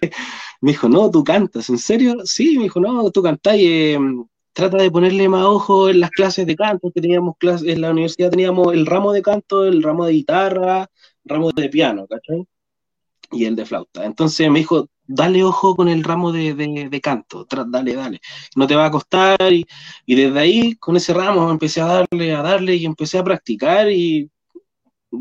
Me 0.60 0.72
dijo, 0.72 0.88
no, 0.88 1.10
tú 1.10 1.24
cantas, 1.24 1.70
¿en 1.70 1.78
serio? 1.78 2.16
Sí, 2.24 2.56
me 2.56 2.64
dijo, 2.64 2.80
no, 2.80 3.10
tú 3.10 3.22
cantás 3.22 3.56
y 3.56 3.66
eh, 3.66 3.98
trata 4.52 4.78
de 4.78 4.90
ponerle 4.90 5.28
más 5.28 5.44
ojo 5.44 5.88
en 5.88 6.00
las 6.00 6.10
clases 6.10 6.46
de 6.46 6.56
canto, 6.56 6.90
que 6.92 7.00
teníamos 7.00 7.36
clases, 7.38 7.68
en 7.68 7.80
la 7.80 7.90
universidad 7.90 8.30
teníamos 8.30 8.74
el 8.74 8.86
ramo 8.86 9.12
de 9.12 9.22
canto, 9.22 9.64
el 9.64 9.82
ramo 9.82 10.04
de 10.04 10.12
guitarra, 10.12 10.90
ramo 11.24 11.50
de 11.52 11.68
piano, 11.68 12.06
¿cachai? 12.06 12.46
Y 13.32 13.44
el 13.44 13.56
de 13.56 13.64
flauta. 13.64 14.04
Entonces 14.04 14.50
me 14.50 14.58
dijo, 14.58 14.88
dale 15.06 15.42
ojo 15.44 15.76
con 15.76 15.88
el 15.88 16.04
ramo 16.04 16.32
de, 16.32 17.00
canto, 17.02 17.46
dale, 17.66 17.94
dale, 17.94 18.20
no 18.56 18.66
te 18.66 18.76
va 18.76 18.86
a 18.86 18.90
costar. 18.90 19.52
Y, 19.52 19.66
desde 20.06 20.38
ahí, 20.38 20.74
con 20.76 20.96
ese 20.96 21.12
ramo, 21.14 21.50
empecé 21.50 21.80
a 21.80 21.86
darle, 21.86 22.34
a 22.34 22.42
darle 22.42 22.74
y 22.74 22.86
empecé 22.86 23.18
a 23.18 23.24
practicar 23.24 23.90
y, 23.90 24.30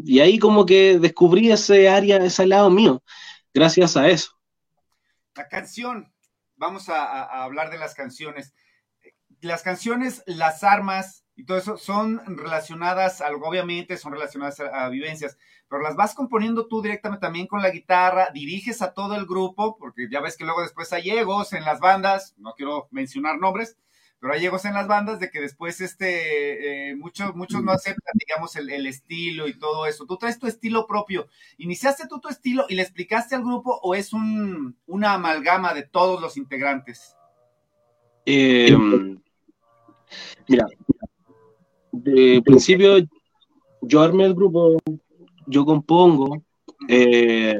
y 0.05 0.19
ahí 0.19 0.39
como 0.39 0.65
que 0.65 0.99
descubrí 0.99 1.51
ese 1.51 1.89
área, 1.89 2.17
ese 2.17 2.45
lado 2.45 2.69
mío, 2.69 3.03
gracias 3.53 3.97
a 3.97 4.07
eso. 4.07 4.31
la 5.35 5.47
canción. 5.47 6.11
Vamos 6.55 6.89
a, 6.89 7.43
hablar 7.43 7.71
de 7.71 7.77
las 7.77 7.95
canciones. 7.95 8.53
Las 9.39 9.63
canciones, 9.63 10.23
las 10.25 10.63
armas 10.63 11.23
y 11.39 11.45
todo 11.45 11.57
eso 11.57 11.77
son 11.77 12.21
relacionadas, 12.35 13.21
algo 13.21 13.47
obviamente 13.47 13.95
son 13.95 14.11
relacionadas 14.11 14.59
a, 14.59 14.89
vivencias, 14.89 15.37
pero 15.69 15.81
las 15.81 15.95
vas 15.95 16.13
componiendo 16.13 16.67
tú 16.67 16.81
directamente 16.81 17.21
también 17.21 17.47
con 17.47 17.61
la 17.61 17.69
guitarra, 17.69 18.29
diriges 18.33 18.81
a 18.81 18.93
todo 18.93 19.15
el 19.15 19.25
grupo, 19.25 19.77
porque 19.77 20.09
ya 20.11 20.19
ves 20.19 20.35
que 20.35 20.43
luego 20.43 20.61
después 20.61 20.91
hay 20.91 21.11
egos 21.11 21.53
en 21.53 21.63
las 21.63 21.79
bandas, 21.79 22.35
no 22.39 22.55
quiero 22.57 22.89
mencionar 22.91 23.39
nombres, 23.39 23.77
pero 24.19 24.33
hay 24.33 24.45
egos 24.45 24.65
en 24.65 24.73
las 24.73 24.85
bandas 24.89 25.21
de 25.21 25.29
que 25.29 25.39
después 25.39 25.79
este, 25.79 26.89
eh, 26.89 26.95
muchos, 26.97 27.33
muchos 27.35 27.63
no 27.63 27.71
aceptan, 27.71 28.13
digamos, 28.15 28.57
el, 28.57 28.85
estilo 28.85 29.47
y 29.47 29.57
todo 29.57 29.85
eso. 29.85 30.05
Tú 30.05 30.17
traes 30.17 30.39
tu 30.39 30.45
estilo 30.45 30.87
propio. 30.87 31.29
¿Iniciaste 31.57 32.09
tú 32.09 32.19
tu 32.19 32.27
estilo 32.27 32.65
y 32.67 32.75
le 32.75 32.81
explicaste 32.81 33.35
al 33.35 33.45
grupo 33.45 33.79
o 33.81 33.95
es 33.95 34.11
un, 34.11 34.75
una 34.87 35.13
amalgama 35.13 35.73
de 35.73 35.83
todos 35.83 36.19
los 36.19 36.35
integrantes? 36.35 37.15
Eh, 38.25 38.75
mira, 40.49 40.67
de 41.91 42.41
principio 42.43 42.97
yo 43.81 44.01
armé 44.01 44.25
el 44.25 44.33
grupo, 44.33 44.77
yo 45.47 45.65
compongo, 45.65 46.43
eh, 46.87 47.59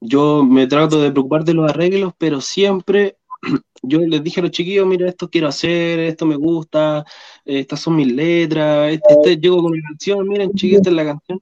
yo 0.00 0.44
me 0.44 0.66
trato 0.66 1.00
de 1.00 1.12
preocupar 1.12 1.44
de 1.44 1.54
los 1.54 1.70
arreglos, 1.70 2.12
pero 2.18 2.40
siempre 2.40 3.16
yo 3.82 4.00
les 4.00 4.22
dije 4.22 4.40
a 4.40 4.42
los 4.44 4.52
chiquillos, 4.52 4.86
mira, 4.86 5.08
esto 5.08 5.30
quiero 5.30 5.48
hacer, 5.48 6.00
esto 6.00 6.26
me 6.26 6.36
gusta, 6.36 7.04
estas 7.44 7.80
son 7.80 7.96
mis 7.96 8.08
letras, 8.12 8.92
este, 8.92 9.14
este, 9.14 9.36
llego 9.36 9.62
con 9.62 9.72
la 9.76 9.82
canción, 9.88 10.28
miren 10.28 10.52
chiquillos, 10.52 10.78
esta 10.78 10.90
es 10.90 10.96
la 10.96 11.04
canción. 11.04 11.40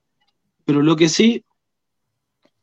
Pero 0.64 0.82
lo 0.82 0.96
que 0.96 1.08
sí, 1.08 1.44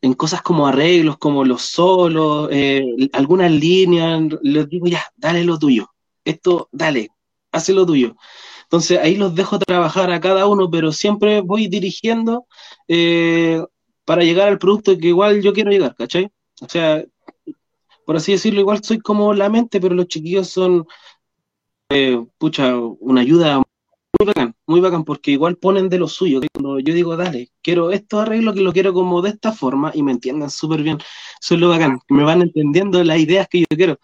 en 0.02 0.14
cosas 0.14 0.42
como 0.42 0.68
arreglos, 0.68 1.18
como 1.18 1.44
los 1.44 1.64
solos, 1.64 2.50
eh, 2.52 2.86
algunas 3.14 3.52
líneas, 3.52 4.22
les 4.42 4.70
digo, 4.70 4.88
ya, 4.88 5.04
dale 5.16 5.44
lo 5.44 5.58
tuyo, 5.58 5.90
esto, 6.24 6.70
dale, 6.72 7.10
hace 7.52 7.74
lo 7.74 7.86
tuyo. 7.86 8.16
Entonces 8.68 9.00
ahí 9.00 9.16
los 9.16 9.34
dejo 9.34 9.60
trabajar 9.60 10.12
a 10.12 10.20
cada 10.20 10.46
uno, 10.48 10.70
pero 10.70 10.92
siempre 10.92 11.42
voy 11.42 11.68
dirigiendo 11.68 12.48
eh, 12.88 13.64
para 14.06 14.24
llegar 14.24 14.50
al 14.50 14.60
producto 14.60 14.98
que 14.98 15.08
igual 15.08 15.42
yo 15.42 15.54
quiero 15.54 15.72
llegar, 15.72 15.96
¿cachai? 15.96 16.30
O 16.62 16.68
sea, 16.70 17.04
por 18.06 18.16
así 18.18 18.34
decirlo, 18.34 18.60
igual 18.62 18.84
soy 18.84 19.00
como 19.00 19.34
la 19.34 19.50
mente, 19.50 19.80
pero 19.82 19.96
los 19.96 20.08
chiquillos 20.08 20.50
son, 20.50 20.86
eh, 21.90 22.22
pucha, 22.38 22.76
una 22.78 23.22
ayuda 23.22 23.58
muy 23.58 24.28
bacán, 24.28 24.56
muy 24.66 24.80
bacán, 24.82 25.04
porque 25.04 25.32
igual 25.32 25.58
ponen 25.58 25.90
de 25.90 26.00
lo 26.00 26.08
suyo. 26.08 26.42
Cuando 26.54 26.80
yo 26.80 26.94
digo, 26.94 27.16
dale, 27.18 27.52
quiero 27.62 27.92
esto 27.92 28.20
arreglo, 28.20 28.54
que 28.54 28.62
lo 28.62 28.74
quiero 28.74 28.94
como 28.94 29.22
de 29.22 29.32
esta 29.32 29.52
forma, 29.54 29.92
y 29.94 30.04
me 30.04 30.12
entiendan 30.12 30.50
súper 30.50 30.84
bien. 30.84 30.98
Eso 31.42 31.56
es 31.56 31.60
lo 31.62 31.70
bacán, 31.70 32.00
me 32.10 32.24
van 32.24 32.42
entendiendo 32.42 33.04
las 33.04 33.20
ideas 33.20 33.48
que 33.50 33.62
yo 33.62 33.68
quiero. 33.76 34.00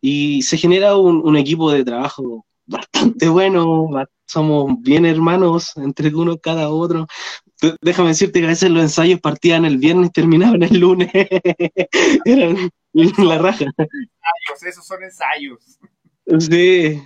Y 0.00 0.42
se 0.42 0.58
genera 0.58 0.96
un, 0.96 1.36
equipo 1.36 1.70
de 1.72 1.84
trabajo 1.84 2.46
bastante 2.66 3.28
bueno, 3.28 3.88
somos 4.26 4.80
bien 4.80 5.06
hermanos 5.06 5.76
entre 5.76 6.14
uno 6.14 6.38
cada 6.38 6.70
otro. 6.70 7.06
Déjame 7.80 8.08
decirte 8.08 8.40
que 8.40 8.46
a 8.46 8.50
veces 8.50 8.70
los 8.70 8.82
ensayos 8.82 9.20
partían 9.20 9.64
el 9.64 9.78
viernes 9.78 10.08
y 10.08 10.12
terminaban 10.12 10.62
el 10.62 10.78
lunes. 10.78 11.10
Eran 12.24 12.70
la 12.92 13.38
raja. 13.38 13.64
Ensayos, 13.76 14.62
esos 14.66 14.86
son 14.86 15.02
ensayos. 15.02 15.78
Sí. 16.40 17.02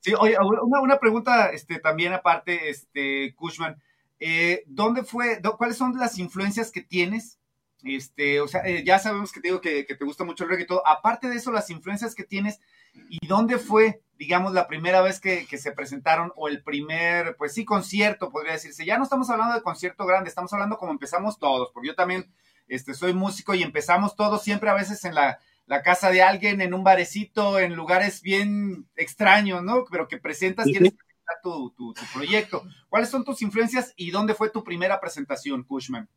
Sí, 0.00 0.14
oye, 0.18 0.36
una, 0.62 0.98
pregunta 0.98 1.50
este, 1.50 1.80
también 1.80 2.12
aparte, 2.12 2.70
este, 2.70 3.34
Cushman. 3.34 3.76
Eh, 4.20 4.62
¿Dónde 4.66 5.02
fue, 5.02 5.40
cuáles 5.58 5.76
son 5.76 5.98
las 5.98 6.18
influencias 6.18 6.70
que 6.70 6.82
tienes? 6.82 7.38
Este, 7.82 8.40
o 8.40 8.48
sea, 8.48 8.62
eh, 8.62 8.82
ya 8.84 8.98
sabemos 8.98 9.32
que 9.32 9.40
te 9.40 9.48
digo 9.48 9.60
que, 9.60 9.84
te 9.84 10.04
gusta 10.04 10.24
mucho 10.24 10.44
el 10.44 10.50
reggae 10.50 10.64
y 10.64 10.66
todo. 10.66 10.86
Aparte 10.86 11.28
de 11.28 11.36
eso, 11.36 11.50
las 11.50 11.70
influencias 11.70 12.14
que 12.14 12.24
tienes, 12.24 12.60
¿y 13.08 13.26
dónde 13.26 13.58
fue, 13.58 14.02
digamos, 14.18 14.52
la 14.52 14.66
primera 14.66 15.02
vez 15.02 15.20
que, 15.20 15.46
que, 15.46 15.58
se 15.58 15.72
presentaron 15.72 16.32
o 16.36 16.48
el 16.48 16.62
primer, 16.62 17.36
pues 17.36 17.54
sí, 17.54 17.64
concierto, 17.64 18.30
podría 18.30 18.52
decirse? 18.52 18.84
Ya 18.84 18.98
no 18.98 19.04
estamos 19.04 19.30
hablando 19.30 19.54
de 19.54 19.62
concierto 19.62 20.06
grande, 20.06 20.28
estamos 20.28 20.52
hablando 20.52 20.76
como 20.78 20.92
empezamos 20.92 21.38
todos, 21.38 21.70
porque 21.72 21.88
yo 21.88 21.94
también 21.94 22.30
este, 22.68 22.94
soy 22.94 23.12
músico 23.12 23.54
y 23.54 23.62
empezamos 23.62 24.16
todos 24.16 24.42
siempre 24.42 24.70
a 24.70 24.74
veces 24.74 25.04
en 25.04 25.14
la, 25.14 25.38
casa 25.84 26.10
de 26.10 26.22
alguien, 26.22 26.60
en 26.60 26.74
un 26.74 26.84
barecito, 26.84 27.58
en 27.58 27.74
lugares 27.74 28.22
bien 28.22 28.86
extraños, 28.96 29.62
¿no? 29.62 29.84
Pero 29.90 30.06
que 30.06 30.18
presentas, 30.18 30.66
quieres 30.66 30.92
presentar 30.92 31.36
tu, 31.42 31.70
tu, 31.70 31.94
proyecto. 32.14 32.62
¿Cuáles 32.88 33.08
son 33.08 33.24
tus 33.24 33.42
influencias 33.42 33.92
y 33.96 34.10
dónde 34.10 34.34
fue 34.34 34.50
tu 34.50 34.62
primera 34.62 35.00
presentación, 35.00 35.64
Cushman? 35.64 36.08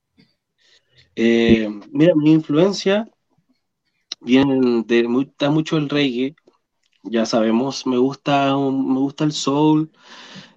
Eh, 1.15 1.67
mira, 1.91 2.13
mi 2.15 2.31
influencia 2.31 3.07
viene 4.21 4.83
de, 4.85 5.03
gusta 5.03 5.49
mucho 5.49 5.77
el 5.77 5.89
reggae, 5.89 6.35
ya 7.09 7.25
sabemos, 7.25 7.85
me 7.87 7.97
gusta, 7.97 8.55
me 8.57 8.99
gusta 8.99 9.23
el 9.25 9.31
soul, 9.33 9.91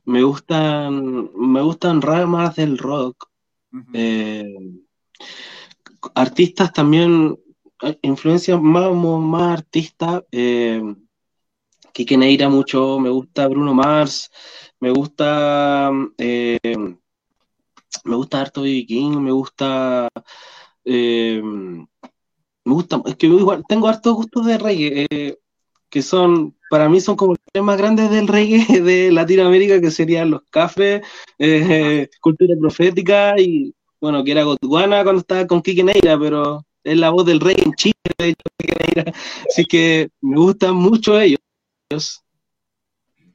me 0.05 0.23
gustan, 0.23 1.31
me 1.37 1.63
gustan 1.63 2.03
ramas 2.03 2.57
del 2.57 2.79
rock 2.79 3.29
artistas 6.15 6.73
también, 6.73 7.39
eh, 7.83 7.99
influencias 8.03 8.61
más, 8.61 8.93
más 8.95 9.59
artistas, 9.59 10.23
eh, 10.33 10.83
Kike 11.93 12.17
Neira 12.17 12.49
mucho, 12.49 12.99
me 12.99 13.11
gusta 13.11 13.47
Bruno 13.49 13.75
Mars, 13.75 14.31
me 14.81 14.91
gusta 14.91 15.91
eh, 16.19 16.59
me 18.05 18.17
gusta 18.17 18.41
harto 18.41 18.63
B.B. 18.63 18.87
King, 18.87 19.19
me 19.21 19.33
gusta 19.33 20.09
eh, 20.85 21.43
me 22.65 22.73
gusta, 22.75 23.03
es 23.07 23.17
que 23.17 23.27
igual 23.27 23.65
tengo 23.69 23.89
hartos 23.89 24.15
gustos 24.15 24.47
de 24.47 24.59
reggae, 24.59 25.39
que 25.93 26.01
son, 26.01 26.57
para 26.71 26.89
mí 26.89 27.03
son 27.03 27.17
como 27.17 27.33
los 27.33 27.41
tres 27.53 27.63
más 27.63 27.77
grandes 27.77 28.11
del 28.11 28.27
reggae 28.27 28.65
de 28.81 29.13
Latinoamérica, 29.13 29.79
que 29.79 29.91
serían 29.91 30.31
los 30.31 30.43
cafés, 30.49 31.03
cultura 32.23 32.57
profética 32.59 33.35
y 33.39 33.75
bueno, 34.01 34.25
que 34.25 34.33
era 34.33 34.43
Godwana 34.43 35.05
cuando 35.05 35.21
estaba 35.21 35.47
con 35.47 35.61
Kike 35.61 35.85
Neira, 35.85 36.19
pero 36.19 36.65
es 36.83 36.97
la 36.97 37.11
voz 37.11 37.27
del 37.27 37.41
rey 37.41 37.57
en 37.59 37.75
Chile, 37.75 37.95
de 38.19 38.29
hecho, 38.31 38.43
Kike 38.57 38.75
Neira. 38.97 39.13
Así 39.47 39.67
que 39.67 40.09
me 40.23 40.37
gustan 40.37 40.77
mucho 40.77 41.21
ellos. 41.21 41.39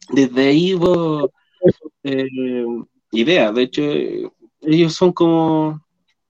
Desde 0.10 0.48
ahí 0.48 0.74
hubo 0.74 1.32
eh, 2.04 2.28
ideas, 3.12 3.54
de 3.54 3.62
hecho, 3.62 3.84
ellos 4.62 4.94
son 4.96 5.14
como 5.14 5.80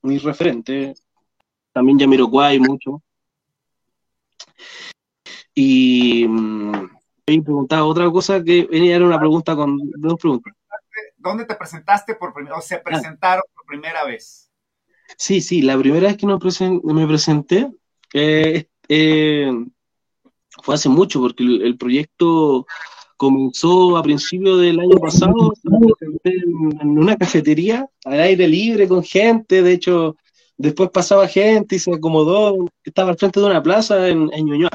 mis 0.02 0.22
referentes. 0.22 1.02
También 1.72 1.98
Jamiroquai 1.98 2.58
mucho. 2.58 3.02
Y 5.60 6.24
me 6.28 7.42
preguntaba 7.42 7.84
otra 7.84 8.08
cosa 8.12 8.40
que 8.44 8.68
venía 8.70 8.94
era 8.94 9.04
una 9.04 9.18
pregunta 9.18 9.56
con 9.56 9.76
dos 9.96 10.14
preguntas. 10.14 10.54
¿Dónde 11.16 11.46
te 11.46 11.56
presentaste 11.56 12.14
por 12.14 12.32
primera 12.32 12.56
o 12.56 12.60
se 12.60 12.76
ah. 12.76 12.82
presentaron 12.84 13.42
por 13.56 13.66
primera 13.66 14.04
vez? 14.04 14.52
Sí, 15.16 15.40
sí, 15.40 15.62
la 15.62 15.76
primera 15.76 16.06
vez 16.06 16.16
que 16.16 16.26
me 16.28 17.06
presenté 17.08 17.72
eh, 18.14 18.68
eh, 18.88 19.50
fue 20.62 20.76
hace 20.76 20.88
mucho, 20.88 21.20
porque 21.20 21.42
el, 21.42 21.76
proyecto 21.76 22.64
comenzó 23.16 23.96
a 23.96 24.02
principios 24.04 24.60
del 24.60 24.78
año 24.78 24.96
pasado, 24.98 25.54
en, 26.22 26.98
una 26.98 27.16
cafetería 27.16 27.84
al 28.04 28.20
aire 28.20 28.46
libre 28.46 28.86
con 28.86 29.02
gente, 29.02 29.60
de 29.60 29.72
hecho, 29.72 30.14
después 30.56 30.90
pasaba 30.90 31.26
gente 31.26 31.74
y 31.74 31.78
se 31.80 31.92
acomodó, 31.92 32.64
estaba 32.84 33.10
al 33.10 33.18
frente 33.18 33.40
de 33.40 33.46
una 33.46 33.60
plaza 33.60 34.06
en, 34.06 34.30
en 34.32 34.46
Ñuñoa 34.46 34.70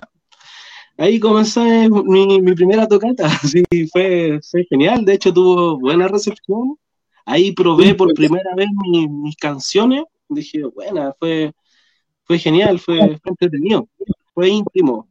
ahí 0.98 1.20
comencé 1.20 1.90
mi, 1.90 2.42
mi 2.42 2.54
primera 2.54 2.88
tocata, 2.88 3.30
sí, 3.40 3.64
fue, 3.92 4.40
fue, 4.50 4.66
genial, 4.66 5.06
de 5.06 5.14
hecho 5.14 5.34
tuvo 5.34 5.80
buena 5.80 6.08
recepción, 6.08 6.78
ahí 7.26 7.52
probé 7.52 7.96
por 7.96 8.14
primera 8.14 8.56
vez 8.56 8.68
mis 8.86 9.36
canciones, 9.38 10.04
dije, 10.30 10.64
buena, 10.66 11.14
fue, 11.20 11.54
fue 12.24 12.40
genial, 12.40 12.80
fue, 12.80 13.20
entretenido, 13.26 13.88
fue 14.34 14.50
íntimo. 14.50 15.08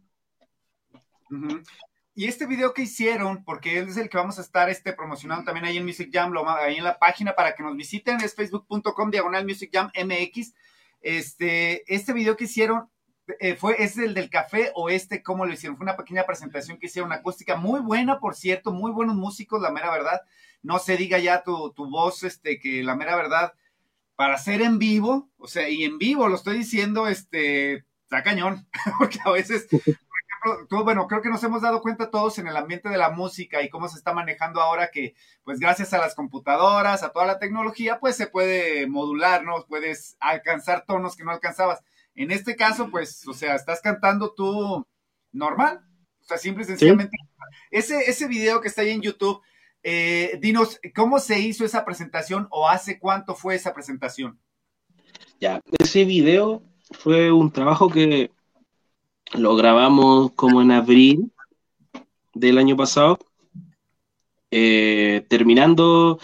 Y 2.15 2.27
este 2.27 2.47
video 2.47 2.75
que 2.75 2.83
hicieron, 2.83 3.43
porque 3.43 3.79
es 3.79 3.97
el 3.97 4.11
que 4.11 4.19
vamos 4.19 4.39
a 4.39 4.43
estar 4.43 4.69
este, 4.69 4.93
promocionando 4.93 5.45
también 5.45 5.65
ahí 5.65 5.79
en 5.79 5.85
Music 5.85 6.11
Jam, 6.13 6.33
ahí 6.47 6.77
en 6.77 6.85
la 6.85 6.99
página 6.99 7.35
para 7.35 7.55
que 7.55 7.63
nos 7.63 7.75
visiten, 7.75 8.21
es 8.21 8.35
facebook.com 8.35 9.11
diagonal 9.11 9.47
Music 9.47 9.71
Jam 9.73 9.91
MX. 9.95 10.53
Este, 11.01 11.83
este 11.93 12.13
video 12.13 12.37
que 12.37 12.45
hicieron 12.45 12.87
eh, 13.39 13.55
fue, 13.55 13.83
¿Es 13.83 13.97
el 13.99 14.15
del 14.15 14.31
café 14.31 14.73
o 14.75 14.91
este 14.91 15.23
cómo 15.23 15.47
lo 15.47 15.53
hicieron? 15.53 15.77
Fue 15.77 15.85
una 15.85 15.97
pequeña 15.97 16.25
presentación 16.25 16.79
que 16.79 16.87
hicieron, 16.87 17.13
acústica 17.13 17.57
muy 17.57 17.81
buena, 17.81 18.19
por 18.19 18.35
cierto, 18.35 18.73
muy 18.73 18.91
buenos 18.91 19.17
músicos, 19.17 19.63
la 19.63 19.71
mera 19.71 19.91
verdad. 19.91 20.23
No 20.63 20.79
se 20.79 20.97
diga 20.97 21.19
ya 21.19 21.43
tu, 21.43 21.73
tu 21.73 21.89
voz, 21.89 22.25
este, 22.25 22.59
que 22.59 22.83
la 22.83 22.97
mera 22.97 23.17
verdad, 23.17 23.55
para 24.17 24.39
ser 24.39 24.63
en 24.63 24.79
vivo, 24.79 25.31
o 25.39 25.47
sea, 25.49 25.69
y 25.69 25.85
en 25.85 25.99
vivo 25.99 26.29
lo 26.29 26.37
estoy 26.37 26.59
diciendo, 26.59 27.07
este, 27.07 27.85
está 28.05 28.23
cañón, 28.23 28.69
porque 28.99 29.19
a 29.25 29.31
veces, 29.31 29.67
por 29.71 29.81
ejemplo, 29.81 30.85
bueno, 30.85 31.07
creo 31.07 31.23
que 31.23 31.31
nos 31.31 31.43
hemos 31.45 31.63
dado 31.63 31.81
cuenta 31.81 32.11
todos 32.11 32.39
en 32.39 32.49
el 32.49 32.57
ambiente 32.57 32.89
de 32.89 32.99
la 32.99 33.11
música 33.11 33.63
y 33.63 33.71
cómo 33.71 33.89
se 33.89 33.99
está 33.99 34.13
manejando 34.13 34.61
ahora 34.61 34.91
que, 34.91 35.15
pues 35.45 35.59
gracias 35.61 35.93
a 35.93 35.99
las 35.99 36.15
computadoras, 36.15 37.03
a 37.03 37.11
toda 37.11 37.27
la 37.27 37.39
tecnología, 37.39 38.01
pues 38.01 38.17
se 38.17 38.27
puede 38.27 38.87
modular, 38.89 39.45
¿no? 39.45 39.65
Puedes 39.67 40.17
alcanzar 40.21 40.85
tonos 40.87 41.17
que 41.17 41.25
no 41.25 41.31
alcanzabas 41.31 41.83
En 42.15 42.31
este 42.31 42.57
caso, 42.57 42.91
pues, 42.91 43.27
o 43.27 43.33
sea, 43.33 43.55
estás 43.55 43.81
cantando 43.81 44.35
tú 44.35 44.87
normal, 45.33 45.81
o 46.21 46.25
sea, 46.25 46.39
simple 46.39 46.65
y 46.65 46.67
sencillamente. 46.67 47.17
Ese, 47.71 48.11
ese 48.11 48.29
video 48.29 48.61
que 48.61 48.69
está 48.69 48.83
ahí 48.83 48.91
en 48.91 49.03
YouTube, 49.03 49.41
eh, 49.83 50.39
dinos, 50.41 50.79
¿cómo 50.95 51.19
se 51.19 51.41
hizo 51.41 51.65
esa 51.65 51.85
presentación 51.85 52.47
o 52.51 52.69
hace 52.69 52.99
cuánto 52.99 53.35
fue 53.35 53.55
esa 53.55 53.75
presentación? 53.75 54.39
Ya, 55.41 55.61
ese 55.79 56.05
video 56.05 56.63
fue 56.93 57.33
un 57.33 57.51
trabajo 57.51 57.91
que 57.91 58.31
lo 59.35 59.57
grabamos 59.57 60.33
como 60.33 60.63
en 60.63 60.71
abril 60.71 61.33
del 62.35 62.59
año 62.59 62.77
pasado. 62.77 63.19
Eh, 64.51 65.25
terminando, 65.29 66.21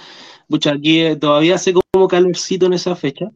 mucha 0.49 0.73
aquí 0.73 1.01
eh, 1.01 1.17
todavía 1.17 1.55
hace 1.55 1.73
como 1.73 2.09
calorcito 2.09 2.67
en 2.67 2.75
esa 2.75 2.95
fecha. 2.95 3.31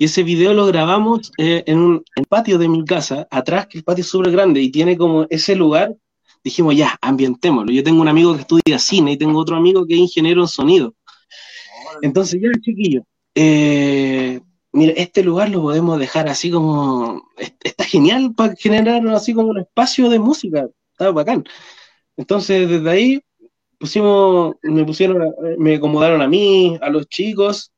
Y 0.00 0.06
ese 0.06 0.22
video 0.22 0.54
lo 0.54 0.64
grabamos 0.64 1.30
eh, 1.36 1.62
en 1.66 1.78
un 1.78 2.04
patio 2.26 2.56
de 2.56 2.68
mi 2.68 2.86
casa, 2.86 3.28
atrás, 3.30 3.66
que 3.66 3.76
el 3.76 3.84
patio 3.84 4.00
es 4.00 4.08
súper 4.08 4.32
grande 4.32 4.62
y 4.62 4.70
tiene 4.70 4.96
como 4.96 5.26
ese 5.28 5.54
lugar. 5.54 5.94
Dijimos, 6.42 6.74
ya, 6.74 6.96
ambientémoslo. 7.02 7.70
Yo 7.70 7.84
tengo 7.84 8.00
un 8.00 8.08
amigo 8.08 8.34
que 8.34 8.40
estudia 8.40 8.78
cine 8.78 9.12
y 9.12 9.18
tengo 9.18 9.38
otro 9.38 9.56
amigo 9.56 9.86
que 9.86 9.92
es 9.92 10.00
ingeniero 10.00 10.40
en 10.40 10.48
sonido. 10.48 10.94
Entonces, 12.00 12.40
ya, 12.40 12.48
chiquillo, 12.62 13.02
eh, 13.34 14.40
mira, 14.72 14.94
este 14.96 15.22
lugar 15.22 15.50
lo 15.50 15.60
podemos 15.60 15.98
dejar 15.98 16.28
así 16.28 16.50
como. 16.50 17.22
Está 17.62 17.84
genial 17.84 18.32
para 18.34 18.56
generar 18.56 19.06
así 19.08 19.34
como 19.34 19.48
un 19.48 19.58
espacio 19.58 20.08
de 20.08 20.18
música. 20.18 20.66
Está 20.92 21.10
bacán. 21.10 21.44
Entonces, 22.16 22.70
desde 22.70 22.88
ahí 22.88 23.20
pusimos, 23.78 24.54
me 24.62 24.82
pusieron, 24.82 25.30
me 25.58 25.74
acomodaron 25.74 26.22
a 26.22 26.26
mí, 26.26 26.78
a 26.80 26.88
los 26.88 27.06
chicos, 27.06 27.70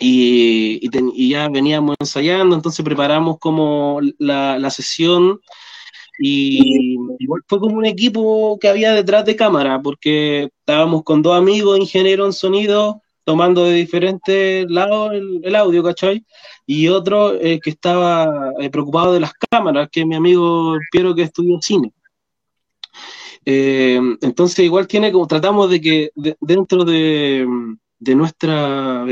y, 0.00 1.28
ya 1.30 1.48
veníamos 1.48 1.96
ensayando, 2.00 2.56
entonces 2.56 2.84
preparamos 2.84 3.38
como 3.38 4.00
la, 4.18 4.70
sesión 4.70 5.40
y 6.18 6.96
igual 7.18 7.42
fue 7.46 7.60
como 7.60 7.76
un 7.76 7.86
equipo 7.86 8.58
que 8.60 8.68
había 8.68 8.92
detrás 8.92 9.24
de 9.24 9.36
cámara, 9.36 9.80
porque 9.82 10.50
estábamos 10.60 11.02
con 11.04 11.22
dos 11.22 11.36
amigos 11.36 11.78
ingenieros 11.78 12.26
en 12.26 12.32
sonido, 12.32 13.02
tomando 13.24 13.64
de 13.64 13.74
diferentes 13.74 14.70
lados 14.70 15.12
el, 15.12 15.54
audio, 15.54 15.82
¿cachai? 15.82 16.24
Y 16.66 16.88
otro 16.88 17.34
eh, 17.34 17.60
que 17.62 17.70
estaba 17.70 18.52
eh, 18.60 18.70
preocupado 18.70 19.12
de 19.12 19.20
las 19.20 19.32
cámaras, 19.50 19.88
que 19.90 20.00
es 20.00 20.06
mi 20.06 20.16
amigo 20.16 20.76
Piero 20.90 21.14
que 21.14 21.22
estudió 21.22 21.58
cine. 21.60 21.92
Eh, 23.44 24.00
entonces 24.20 24.58
igual 24.64 24.86
tiene 24.86 25.10
como, 25.12 25.26
tratamos 25.26 25.70
de 25.70 25.80
que 25.80 26.10
dentro 26.40 26.84
de, 26.84 27.46
de 27.98 28.14
nuestra, 28.14 29.06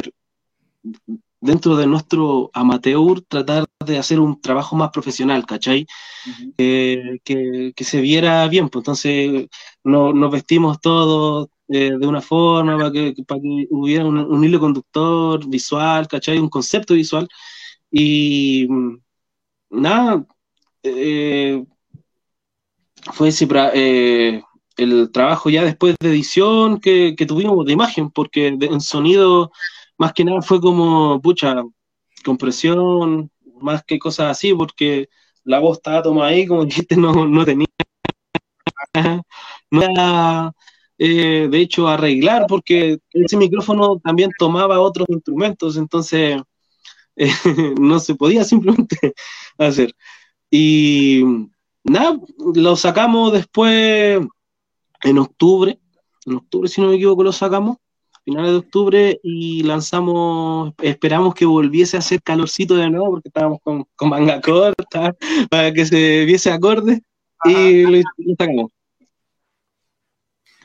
dentro 1.40 1.76
de 1.76 1.87
nuestro 1.87 2.50
amateur, 2.52 3.23
tratar 3.23 3.66
de 3.85 3.99
hacer 3.99 4.21
un 4.21 4.40
trabajo 4.40 4.76
más 4.76 4.90
profesional, 4.90 5.47
¿cachai? 5.47 5.87
que, 6.57 7.73
se 7.78 8.00
viera 8.00 8.47
bien, 8.49 8.68
pues 8.68 8.83
entonces 8.83 9.49
no, 9.85 10.12
nos 10.12 10.30
vestimos 10.33 10.80
todos 10.80 11.49
eh, 11.68 11.92
de 11.99 12.07
una 12.07 12.21
forma 12.23 12.76
para 12.78 12.90
que, 12.92 13.14
para 13.26 13.40
que 13.40 13.66
hubiera 13.71 14.04
un, 14.07 14.45
hilo 14.45 14.59
conductor 14.61 15.47
visual, 15.49 16.09
¿cachai? 16.09 16.38
Un 16.38 16.49
concepto 16.49 16.95
visual. 16.95 17.28
Y 17.90 18.66
mm, 18.68 18.99
nada, 19.71 20.26
eh, 20.83 21.64
fue 23.13 23.28
ese, 23.28 23.47
eh, 23.75 24.43
el 24.76 25.10
trabajo 25.13 25.50
ya 25.50 25.65
después 25.65 25.97
de 26.00 26.08
edición 26.10 26.80
que, 26.80 27.15
que 27.17 27.26
tuvimos 27.26 27.65
de 27.67 27.73
imagen, 27.73 28.10
porque 28.10 28.49
en 28.49 28.80
sonido 28.80 29.52
más 29.99 30.13
que 30.13 30.25
nada 30.25 30.43
fue 30.43 30.61
como, 30.61 31.21
pucha, 31.21 31.63
compresión, 32.25 33.30
más 33.61 33.84
que 33.84 33.99
cosas 33.99 34.30
así, 34.30 34.54
porque 34.54 35.08
la 35.45 35.58
voz 35.61 35.78
estaba 35.78 36.02
tomada 36.02 36.28
ahí, 36.30 36.47
como 36.47 36.65
dijiste, 36.65 36.97
no, 36.97 37.26
no 37.26 37.45
tenía 37.45 37.67
nada, 39.71 40.52
eh, 40.99 41.49
de 41.50 41.61
hecho, 41.61 41.89
arreglar, 41.89 42.47
porque 42.49 42.99
ese 43.13 43.37
micrófono 43.37 43.99
también 44.00 44.30
tomaba 44.39 44.80
otros 44.80 45.08
instrumentos, 45.08 45.76
entonces 45.76 46.41
eh, 47.17 47.30
no 47.80 47.99
se 48.00 48.15
podía 48.15 48.45
simplemente 48.45 49.15
hacer. 49.58 49.95
Y 50.50 51.23
nada, 51.84 52.19
lo 52.54 52.76
sacamos 52.76 53.32
después 53.32 54.21
en 55.02 55.19
octubre, 55.19 55.78
en 56.26 56.34
octubre, 56.37 56.69
si 56.69 56.80
no 56.80 56.89
me 56.89 56.97
equivoco, 56.97 57.23
lo 57.23 57.32
sacamos 57.32 57.78
finales 58.28 58.50
de 58.50 58.56
octubre 58.58 59.21
y 59.23 59.62
lanzamos, 59.62 60.75
esperamos 60.82 61.34
que 61.34 61.47
volviese 61.47 61.97
a 61.97 62.00
hacer 62.00 62.23
calorcito 62.23 62.76
de 62.76 62.91
nuevo 62.91 63.12
porque 63.12 63.28
estábamos 63.28 63.58
con, 63.62 63.86
manga 64.10 64.38
corta 64.43 65.17
para 65.50 65.73
que 65.73 65.86
se 65.86 66.26
viese 66.26 66.52
acorde 66.52 67.00
y 67.45 67.84
lo, 67.84 68.02
sacamos. 68.38 68.71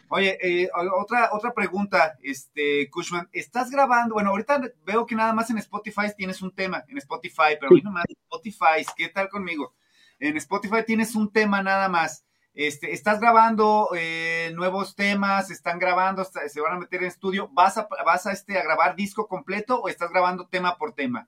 Oye, 0.10 0.38
eh, 0.41 0.69
otra, 0.99 1.30
otra 1.32 1.54
pregunta, 1.54 2.17
este, 2.21 2.89
Cushman, 2.89 3.30
¿estás 3.32 3.71
grabando? 3.71 4.15
Bueno, 4.15 4.32
ahorita 4.32 4.62
veo 4.86 5.06
que 5.06 5.15
nada 5.15 5.32
más 5.32 5.49
en 5.49 5.58
Spotify 5.58 6.08
tienes 6.17 6.41
un 6.41 6.52
tema, 6.52 6.84
en 6.89 6.97
Spotify, 6.97 7.56
pero 7.58 7.71
mí 7.71 7.82
nomás 7.82 8.04
Spotify, 8.10 8.86
¿qué 8.97 9.08
tal 9.08 9.30
conmigo? 9.30 9.73
En 10.19 10.36
Spotify 10.36 10.84
tienes 10.86 11.15
un 11.15 11.32
tema 11.32 11.63
nada 11.63 11.88
más. 11.88 12.26
Este, 12.54 12.94
estás 12.94 13.20
grabando 13.20 13.89
eh, 13.98 14.52
nuevos 14.54 14.96
temas, 14.96 15.50
están 15.50 15.80
grabando, 15.80 16.24
se 16.24 16.62
van 16.62 16.74
a 16.74 16.80
meter 16.80 17.02
en 17.02 17.08
estudio. 17.08 17.50
¿Vas 17.52 17.78
a, 17.78 17.88
vas 18.06 18.28
a, 18.28 18.32
este, 18.32 18.58
a 18.60 18.63
grabar 18.63 18.96
disco 18.96 19.28
completo 19.28 19.82
o 19.82 19.89
estás 19.89 20.12
grabando 20.12 20.48
tema 20.48 20.78
por 20.78 20.94
tema? 20.94 21.28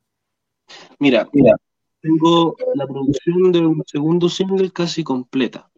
Mira, 1.00 1.28
mira, 1.34 1.56
tengo 2.00 2.56
la 2.76 2.86
producción 2.86 3.52
de 3.52 3.60
un 3.60 3.84
segundo 3.88 4.30
single 4.30 4.72
casi 4.72 5.04
completa, 5.04 5.72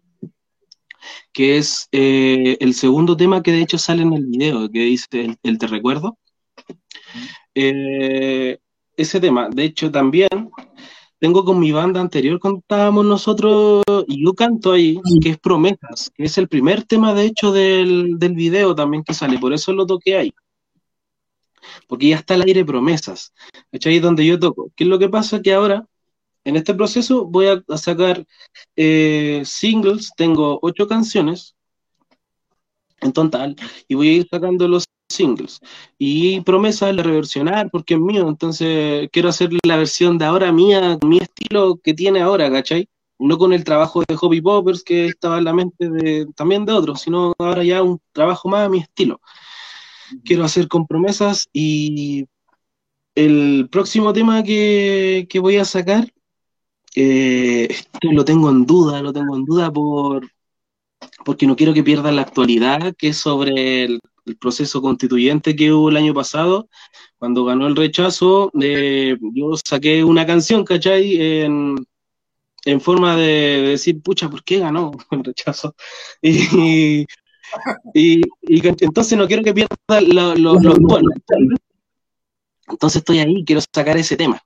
que 1.32 1.58
es 1.58 1.88
eh, 1.94 2.58
el 2.60 2.74
segundo 2.74 3.16
tema 3.16 3.42
que 3.42 3.54
de 3.54 3.62
hecho 3.62 3.78
sale 3.78 4.04
en 4.04 4.14
el 4.14 4.26
video, 4.26 4.70
que 4.70 4.80
dice 4.80 5.38
El, 5.44 5.58
Te 5.58 5.68
Recuerdo. 5.68 6.18
Eh, 7.56 8.60
ese 8.98 9.20
tema, 9.20 9.48
de 9.50 9.64
hecho, 9.64 9.92
también 9.92 10.30
tengo 11.20 11.44
con 11.44 11.60
mi 11.60 11.72
banda 11.72 12.00
anterior 12.00 12.40
cuando 12.40 12.60
estábamos 12.60 13.06
nosotros, 13.06 13.84
y 14.08 14.24
yo 14.24 14.34
canto 14.34 14.72
ahí, 14.72 15.00
que 15.22 15.30
es 15.32 15.38
Promesas, 15.40 16.12
que 16.16 16.26
es 16.26 16.38
el 16.38 16.48
primer 16.48 16.84
tema 16.84 17.14
de 17.14 17.26
hecho 17.26 17.52
del, 17.52 18.20
del 18.20 18.34
video 18.34 18.76
también 18.76 19.04
que 19.04 19.14
sale, 19.14 19.40
por 19.40 19.54
eso 19.54 19.74
lo 19.74 19.86
toqué 19.86 20.18
ahí. 20.18 20.34
Porque 21.88 22.10
ya 22.10 22.18
está 22.18 22.36
el 22.36 22.44
aire 22.44 22.66
Promesas, 22.66 23.34
ahí 23.86 24.00
donde 24.00 24.26
yo 24.26 24.40
toco. 24.40 24.72
¿Qué 24.76 24.84
es 24.84 24.90
lo 24.90 25.00
que 25.00 25.10
pasa? 25.10 25.42
Que 25.42 25.54
ahora, 25.54 25.88
en 26.44 26.56
este 26.56 26.74
proceso, 26.74 27.26
voy 27.26 27.48
a, 27.48 27.78
sacar 27.78 28.26
eh, 28.76 29.42
singles, 29.44 30.12
tengo 30.16 30.60
ocho 30.62 30.88
canciones 30.88 31.56
en 33.02 33.12
total, 33.14 33.56
y 33.88 33.96
voy 33.96 34.10
a 34.10 34.14
ir 34.14 34.28
sacando 34.30 34.68
los 34.68 34.86
singles. 35.10 35.60
Y 35.98 36.42
promesa 36.42 36.92
la 36.92 37.04
reversionar 37.04 37.70
porque 37.72 37.96
es 37.96 38.00
mío, 38.00 38.28
entonces 38.28 39.10
quiero 39.12 39.30
hacer 39.30 39.50
la 39.64 39.78
versión 39.78 40.18
de 40.18 40.26
ahora 40.26 40.52
mía, 40.52 40.98
mi 41.06 41.18
estilo 41.20 41.78
que 41.84 41.94
tiene 41.94 42.22
ahora, 42.22 42.52
¿cachai? 42.52 42.90
No 43.20 43.38
con 43.38 43.54
el 43.54 43.64
trabajo 43.64 44.04
de 44.08 44.16
Hobby 44.16 44.42
Poppers 44.42 44.84
que 44.84 45.08
estaba 45.08 45.40
en 45.40 45.46
la 45.46 45.54
mente 45.54 45.90
de, 45.90 46.28
también 46.36 46.66
de 46.66 46.74
otros, 46.74 47.02
sino 47.02 47.34
ahora 47.40 47.64
ya 47.64 47.82
un 47.84 48.00
trabajo 48.12 48.50
más 48.50 48.68
a 48.68 48.70
mi 48.70 48.80
estilo. 48.80 49.20
Quiero 50.24 50.46
hacer 50.46 50.68
con 50.68 50.88
promesas 50.88 51.50
y 51.52 52.26
el 53.16 53.68
próximo 53.72 54.14
tema 54.14 54.44
que, 54.44 55.28
voy 55.42 55.58
a 55.58 55.66
sacar, 55.66 56.12
eh, 56.96 57.68
lo 58.02 58.24
tengo 58.26 58.50
en 58.50 58.66
duda, 58.66 59.02
lo 59.02 59.14
tengo 59.14 59.36
en 59.36 59.46
duda 59.46 59.72
por 59.72 60.30
porque 61.26 61.46
no 61.46 61.56
quiero 61.56 61.74
que 61.74 61.84
pierda 61.84 62.12
la 62.12 62.24
actualidad, 62.24 62.96
que 62.98 63.10
es 63.10 63.18
sobre 63.18 63.84
el 63.84 64.00
el 64.28 64.38
proceso 64.38 64.82
constituyente 64.82 65.56
que 65.56 65.72
hubo 65.72 65.90
el 65.90 65.98
año 65.98 66.14
pasado, 66.14 66.70
cuando 67.18 67.46
ganó 67.46 67.68
el 67.68 67.76
rechazo, 67.76 68.52
eh, 68.62 69.18
yo 69.34 69.52
saqué 69.64 70.04
una 70.04 70.26
canción, 70.26 70.64
¿cachai? 70.64 71.42
En, 71.42 71.76
en 72.66 72.82
forma 72.82 73.16
de, 73.16 73.62
decir, 73.62 74.02
pucha, 74.02 74.30
¿por 74.30 74.44
qué 74.44 74.60
ganó 74.60 74.92
el 75.12 75.24
rechazo? 75.24 75.76
Y, 76.22 77.06
y, 77.94 78.22
entonces 78.42 79.18
no 79.18 79.28
quiero 79.28 79.44
que 79.44 79.54
pierda 79.54 80.02
lo, 80.02 80.60
bueno. 80.60 81.10
Entonces 82.68 82.98
estoy 82.98 83.20
ahí, 83.20 83.46
quiero 83.46 83.62
sacar 83.62 83.98
ese 83.98 84.18
tema. 84.18 84.42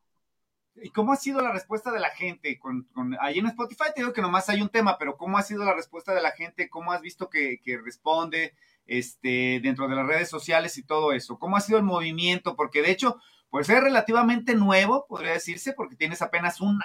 ¿Y 0.83 0.89
cómo 0.89 1.13
ha 1.13 1.15
sido 1.15 1.41
la 1.41 1.51
respuesta 1.51 1.91
de 1.91 1.99
la 1.99 2.09
gente? 2.09 2.57
Con, 2.59 2.87
ahí 3.19 3.39
en 3.39 3.47
Spotify 3.47 3.85
te 3.93 4.01
digo 4.01 4.13
que 4.13 4.21
nomás 4.21 4.49
hay 4.49 4.61
un 4.61 4.69
tema, 4.69 4.97
pero 4.97 5.15
¿cómo 5.17 5.37
ha 5.37 5.43
sido 5.43 5.63
la 5.63 5.73
respuesta 5.73 6.13
de 6.13 6.21
la 6.21 6.31
gente? 6.31 6.69
¿Cómo 6.69 6.91
has 6.91 7.01
visto 7.01 7.29
que, 7.29 7.59
que 7.63 7.79
responde? 7.79 8.55
Este, 8.91 9.61
dentro 9.63 9.87
de 9.87 9.95
las 9.95 10.05
redes 10.05 10.29
sociales 10.29 10.77
y 10.77 10.83
todo 10.83 11.13
eso? 11.13 11.39
¿Cómo 11.39 11.55
ha 11.55 11.61
sido 11.61 11.77
el 11.77 11.85
movimiento? 11.85 12.55
Porque 12.55 12.81
de 12.81 12.91
hecho, 12.91 13.17
pues 13.49 13.69
es 13.69 13.81
relativamente 13.81 14.53
nuevo, 14.55 15.05
podría 15.07 15.31
decirse, 15.31 15.73
porque 15.73 15.95
tienes 15.95 16.21
apenas 16.21 16.59
un, 16.59 16.81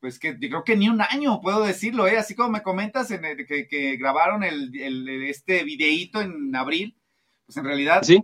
pues 0.00 0.18
que 0.18 0.38
creo 0.38 0.64
que 0.64 0.76
ni 0.76 0.88
un 0.88 1.02
año, 1.02 1.40
puedo 1.40 1.62
decirlo, 1.62 2.08
¿eh? 2.08 2.16
Así 2.16 2.34
como 2.34 2.48
me 2.48 2.62
comentas 2.62 3.10
en 3.10 3.22
que, 3.46 3.96
grabaron 3.98 4.42
el, 4.44 4.72
este 5.28 5.62
videíto 5.64 6.20
en 6.22 6.56
abril, 6.56 6.96
pues 7.44 7.58
en 7.58 7.64
realidad 7.64 8.02
¿Sí? 8.02 8.20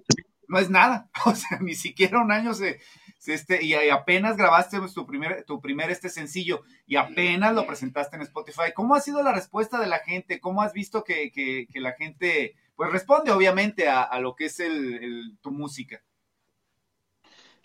no 0.48 0.58
es 0.58 0.70
nada, 0.70 1.10
o 1.26 1.34
sea, 1.34 1.58
ni 1.60 1.74
siquiera 1.74 2.20
un 2.20 2.32
año 2.32 2.54
se, 2.54 2.80
Este, 3.26 3.62
y 3.62 3.74
apenas 3.90 4.38
grabaste 4.38 4.78
tu 4.94 5.06
primer, 5.06 5.44
tu 5.44 5.60
primer 5.60 5.90
este 5.90 6.08
sencillo 6.08 6.62
y 6.86 6.96
apenas 6.96 7.54
lo 7.54 7.66
presentaste 7.66 8.16
en 8.16 8.22
Spotify. 8.22 8.72
¿Cómo 8.74 8.94
ha 8.94 9.00
sido 9.00 9.22
la 9.22 9.32
respuesta 9.32 9.78
de 9.78 9.86
la 9.86 9.98
gente? 9.98 10.40
¿Cómo 10.40 10.62
has 10.62 10.72
visto 10.72 11.04
que, 11.04 11.68
la 11.74 11.92
gente 11.92 12.56
pues 12.78 12.92
responde 12.92 13.32
obviamente 13.32 13.88
a, 13.88 14.20
lo 14.20 14.36
que 14.36 14.44
es 14.44 14.60
el, 14.60 15.36
tu 15.40 15.50
música? 15.50 16.00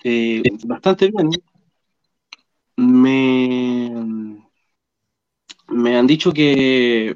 Eh, 0.04 0.42
bastante 0.66 1.12
bien. 1.12 1.30
Me, 2.76 3.92
me 5.68 5.96
han 5.96 6.08
dicho 6.08 6.34
que, 6.34 7.16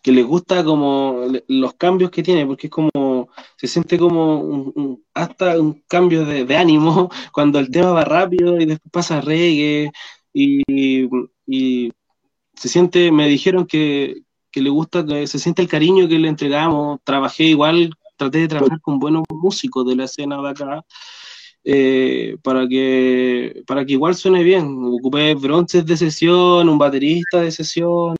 que 0.00 0.12
les 0.12 0.24
gusta 0.24 0.62
como 0.62 1.24
los 1.48 1.74
cambios 1.74 2.12
que 2.12 2.22
tiene, 2.22 2.46
porque 2.46 2.68
es 2.68 2.70
como, 2.70 3.28
se 3.56 3.66
siente 3.66 3.98
como 3.98 5.00
hasta 5.12 5.60
un 5.60 5.82
cambio 5.88 6.24
de, 6.24 6.56
ánimo 6.56 7.10
cuando 7.32 7.58
el 7.58 7.68
tema 7.72 7.90
va 7.90 8.04
rápido 8.04 8.60
y 8.60 8.64
después 8.64 8.92
pasa 8.92 9.20
reggae 9.20 9.90
y 10.32 10.62
se 12.54 12.68
siente, 12.68 13.10
me 13.10 13.26
dijeron 13.26 13.66
que, 13.66 14.22
que 14.52 14.60
le 14.62 14.70
gusta, 14.70 15.04
que 15.04 15.26
se 15.26 15.38
siente 15.38 15.62
el 15.62 15.68
cariño 15.68 16.08
que 16.08 16.18
le 16.18 16.28
entregamos, 16.28 17.00
trabajé 17.04 17.44
igual, 17.44 17.90
traté 18.16 18.38
de 18.38 18.48
trabajar 18.48 18.80
con 18.80 18.98
buenos 18.98 19.24
músicos 19.30 19.86
de 19.86 19.96
la 19.96 20.04
escena 20.04 20.40
de 20.42 20.48
acá, 20.50 20.84
eh, 21.64 22.36
para, 22.42 22.68
que, 22.68 23.62
para 23.66 23.84
que 23.84 23.94
igual 23.94 24.14
suene 24.14 24.42
bien. 24.42 24.78
Ocupé 24.84 25.34
bronces 25.34 25.86
de 25.86 25.96
sesión, 25.96 26.68
un 26.68 26.78
baterista 26.78 27.40
de 27.40 27.50
sesión, 27.50 28.16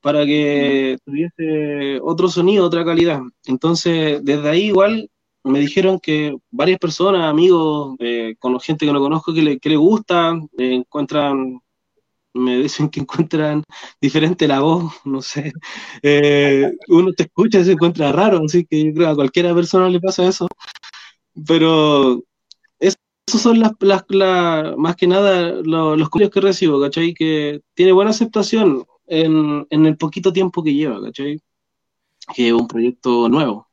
para 0.00 0.24
que 0.24 0.96
tuviese 1.04 2.00
otro 2.02 2.28
sonido, 2.28 2.66
otra 2.66 2.84
calidad. 2.84 3.20
Entonces, 3.46 4.20
desde 4.24 4.48
ahí 4.48 4.66
igual 4.66 5.10
me 5.42 5.60
dijeron 5.60 6.00
que 6.00 6.36
varias 6.50 6.78
personas, 6.78 7.24
amigos, 7.24 7.96
eh, 8.00 8.34
con 8.38 8.58
gente 8.60 8.86
que 8.86 8.92
no 8.92 9.00
conozco, 9.00 9.32
que 9.32 9.42
le, 9.42 9.58
que 9.58 9.70
le 9.70 9.76
gusta, 9.76 10.34
eh, 10.58 10.74
encuentran, 10.74 11.60
me 12.36 12.58
dicen 12.58 12.88
que 12.88 13.00
encuentran 13.00 13.62
diferente 14.00 14.48
la 14.48 14.60
voz, 14.60 14.92
no 15.04 15.22
sé. 15.22 15.52
uno 16.88 17.12
te 17.12 17.24
escucha 17.24 17.60
y 17.60 17.64
se 17.64 17.72
encuentra 17.72 18.12
raro, 18.12 18.42
así 18.44 18.64
que 18.64 18.84
yo 18.84 18.92
creo 18.94 19.06
que 19.06 19.12
a 19.12 19.16
cualquiera 19.16 19.54
persona 19.54 19.88
le 19.88 20.00
pasa 20.00 20.26
eso. 20.26 20.48
Pero 21.46 22.22
esos 22.78 23.42
son 23.42 23.58
las, 23.58 23.72
más 24.76 24.96
que 24.96 25.06
nada 25.06 25.60
los, 25.64 25.98
los 25.98 26.08
que 26.10 26.40
recibo, 26.40 26.80
¿cachai? 26.80 27.12
Que 27.12 27.60
tiene 27.74 27.92
buena 27.92 28.10
aceptación 28.10 28.86
en, 29.06 29.66
el 29.70 29.96
poquito 29.96 30.32
tiempo 30.32 30.62
que 30.62 30.74
lleva, 30.74 31.00
¿cachai? 31.02 31.40
Que 32.34 32.48
es 32.48 32.52
un 32.52 32.68
proyecto 32.68 33.28
nuevo. 33.28 33.68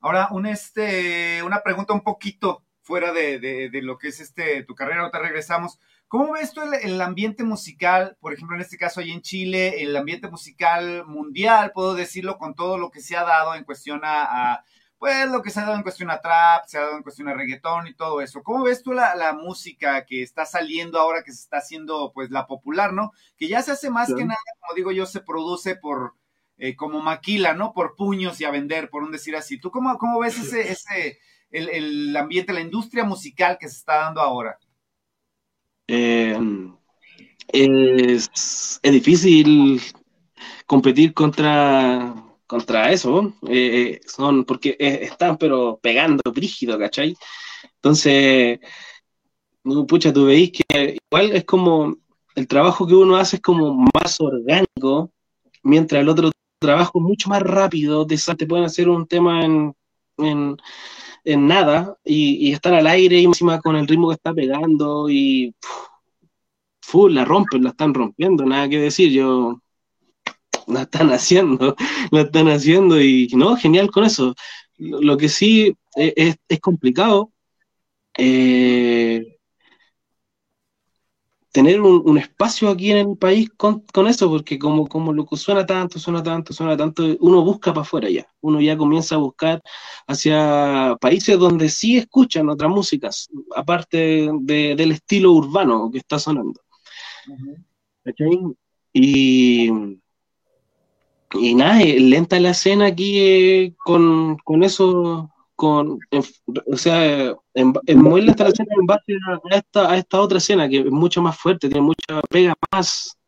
Ahora, 0.00 0.28
un 0.30 0.46
este, 0.46 1.42
una 1.42 1.62
pregunta 1.62 1.92
un 1.92 2.02
poquito 2.02 2.64
fuera 2.82 3.12
de, 3.12 3.70
lo 3.82 3.98
que 3.98 4.08
es 4.08 4.20
este 4.20 4.62
tu 4.64 4.74
carrera, 4.74 5.02
ahorita 5.02 5.18
regresamos. 5.18 5.78
¿Cómo 6.08 6.32
ves 6.32 6.52
tú 6.52 6.62
el, 6.62 7.00
ambiente 7.00 7.44
musical, 7.44 8.16
por 8.20 8.32
ejemplo, 8.32 8.56
en 8.56 8.62
este 8.62 8.78
caso 8.78 9.00
ahí 9.00 9.12
en 9.12 9.22
Chile, 9.22 9.82
el 9.82 9.96
ambiente 9.96 10.28
musical 10.28 11.04
mundial, 11.06 11.72
puedo 11.72 11.94
decirlo, 11.94 12.38
con 12.38 12.54
todo 12.54 12.78
lo 12.78 12.90
que 12.90 13.00
se 13.00 13.16
ha 13.16 13.24
dado 13.24 13.54
en 13.54 13.64
cuestión 13.64 14.00
a 14.04 14.64
pues 14.98 15.30
lo 15.30 15.42
que 15.42 15.50
se 15.50 15.60
ha 15.60 15.64
dado 15.64 15.76
en 15.76 15.82
cuestión 15.82 16.10
a 16.10 16.20
trap, 16.20 16.66
se 16.66 16.76
ha 16.76 16.82
dado 16.82 16.96
en 16.96 17.02
cuestión 17.02 17.28
a 17.28 17.34
reggaetón 17.34 17.86
y 17.86 17.94
todo 17.94 18.20
eso. 18.20 18.42
¿Cómo 18.42 18.64
ves 18.64 18.82
tú 18.82 18.92
la, 18.92 19.32
música 19.32 20.04
que 20.04 20.22
está 20.22 20.44
saliendo 20.44 20.98
ahora, 20.98 21.22
que 21.22 21.32
se 21.32 21.42
está 21.42 21.58
haciendo 21.58 22.10
pues 22.12 22.30
la 22.30 22.46
popular, 22.46 22.92
¿no? 22.92 23.12
Que 23.36 23.48
ya 23.48 23.62
se 23.62 23.72
hace 23.72 23.90
más 23.90 24.12
que 24.12 24.24
nada, 24.24 24.40
como 24.60 24.74
digo 24.74 24.90
yo, 24.90 25.06
se 25.06 25.20
produce 25.20 25.76
por 25.76 26.14
eh, 26.56 26.74
como 26.74 27.00
maquila, 27.00 27.54
¿no? 27.54 27.72
Por 27.72 27.94
puños 27.94 28.40
y 28.40 28.44
a 28.44 28.50
vender, 28.50 28.90
por 28.90 29.04
un 29.04 29.12
decir 29.12 29.36
así. 29.36 29.60
¿Tú 29.60 29.70
cómo, 29.70 29.96
cómo 29.98 30.18
ves 30.18 30.36
ese, 30.38 30.72
ese, 30.72 31.20
el, 31.50 32.16
ambiente, 32.16 32.52
la 32.52 32.60
industria 32.60 33.04
musical 33.04 33.56
que 33.58 33.68
se 33.68 33.76
está 33.76 33.98
dando 33.98 34.20
ahora? 34.20 34.58
Em, 35.88 36.74
es, 37.48 38.80
es 38.82 38.92
difícil 38.92 39.80
competir 40.66 41.14
contra 41.14 42.14
contra 42.48 42.90
eso, 42.92 43.34
eh, 43.46 44.00
son 44.06 44.44
porque 44.44 44.76
están 44.78 45.36
pero 45.36 45.78
pegando 45.82 46.22
brígido, 46.32 46.78
¿cachai? 46.78 47.14
Entonces, 47.76 48.58
pucha, 49.86 50.12
tú 50.12 50.26
veis 50.26 50.52
que 50.52 50.98
igual 51.10 51.32
es 51.32 51.44
como 51.44 51.96
el 52.34 52.48
trabajo 52.48 52.86
que 52.86 52.94
uno 52.94 53.16
hace 53.16 53.36
es 53.36 53.42
como 53.42 53.74
más 53.94 54.20
orgánico, 54.20 55.12
mientras 55.62 56.00
el 56.00 56.08
otro 56.08 56.30
trabajo 56.58 57.00
mucho 57.00 57.28
más 57.28 57.42
rápido, 57.42 58.06
te, 58.06 58.16
te 58.16 58.46
pueden 58.46 58.64
hacer 58.64 58.88
un 58.88 59.06
tema 59.06 59.44
en, 59.44 60.56
nada 61.36 61.96
y, 62.04 62.52
estar 62.52 62.74
al 62.74 62.86
aire 62.86 63.18
y 63.18 63.24
encima 63.24 63.60
con 63.60 63.76
el 63.76 63.86
ritmo 63.86 64.08
que 64.08 64.14
está 64.14 64.32
pegando 64.32 65.10
y 65.10 65.54
full, 66.80 67.12
la 67.14 67.24
rompen, 67.24 67.64
la 67.64 67.70
están 67.70 67.94
rompiendo, 67.94 68.46
nada 68.46 68.68
que 68.68 68.78
decir, 68.78 69.12
yo 69.12 69.60
la 70.66 70.82
están 70.82 71.10
haciendo, 71.10 71.76
la 72.10 72.22
están 72.22 72.48
haciendo 72.48 73.00
y 73.00 73.28
no, 73.34 73.56
genial 73.56 73.90
con 73.90 74.04
eso. 74.04 74.34
Lo 74.78 75.16
que 75.16 75.28
sí 75.28 75.74
es, 75.96 76.38
complicado 76.60 77.32
eh, 78.16 79.37
tener 81.52 81.80
un, 81.80 82.18
espacio 82.18 82.68
aquí 82.68 82.90
en 82.90 82.98
el 82.98 83.16
país 83.16 83.50
con, 83.56 83.82
eso, 84.06 84.28
porque 84.28 84.58
como, 84.58 84.86
como 84.86 85.12
lo 85.12 85.24
que 85.26 85.36
suena 85.36 85.64
tanto, 85.66 85.98
suena 85.98 86.22
tanto, 86.22 86.52
suena 86.52 86.76
tanto, 86.76 87.04
uno 87.20 87.42
busca 87.42 87.72
para 87.72 87.82
afuera 87.82 88.10
ya, 88.10 88.26
uno 88.40 88.60
ya 88.60 88.76
comienza 88.76 89.14
a 89.14 89.18
buscar 89.18 89.62
hacia 90.06 90.96
países 91.00 91.38
donde 91.38 91.68
sí 91.68 91.96
escuchan 91.96 92.48
otras 92.48 92.70
músicas, 92.70 93.28
aparte 93.56 94.30
del 94.42 94.92
estilo 94.92 95.32
urbano 95.32 95.90
que 95.90 95.98
está 95.98 96.18
sonando. 96.18 96.60
Y 98.92 99.70
y 101.34 101.54
nada, 101.54 101.84
lenta 101.84 102.40
la 102.40 102.50
escena 102.50 102.86
aquí 102.86 103.18
eh, 103.20 103.74
con, 103.84 104.38
eso, 104.62 105.30
con, 105.58 105.98
o 106.12 106.76
sea, 106.76 107.34
en, 107.52 107.98
muy 107.98 108.22
lenta 108.22 108.44
la 108.44 108.50
escena 108.50 108.70
en 108.78 108.86
base 108.86 109.12
a 109.50 109.56
esta, 109.56 109.90
a 109.90 109.96
esta 109.96 110.20
otra 110.20 110.38
escena 110.38 110.68
que 110.68 110.78
es 110.78 110.84
mucho 110.92 111.20
más 111.20 111.36
fuerte, 111.36 111.68
tiene 111.68 111.80
mucha 111.80 112.22
pega 112.30 112.54
más, 112.70 113.18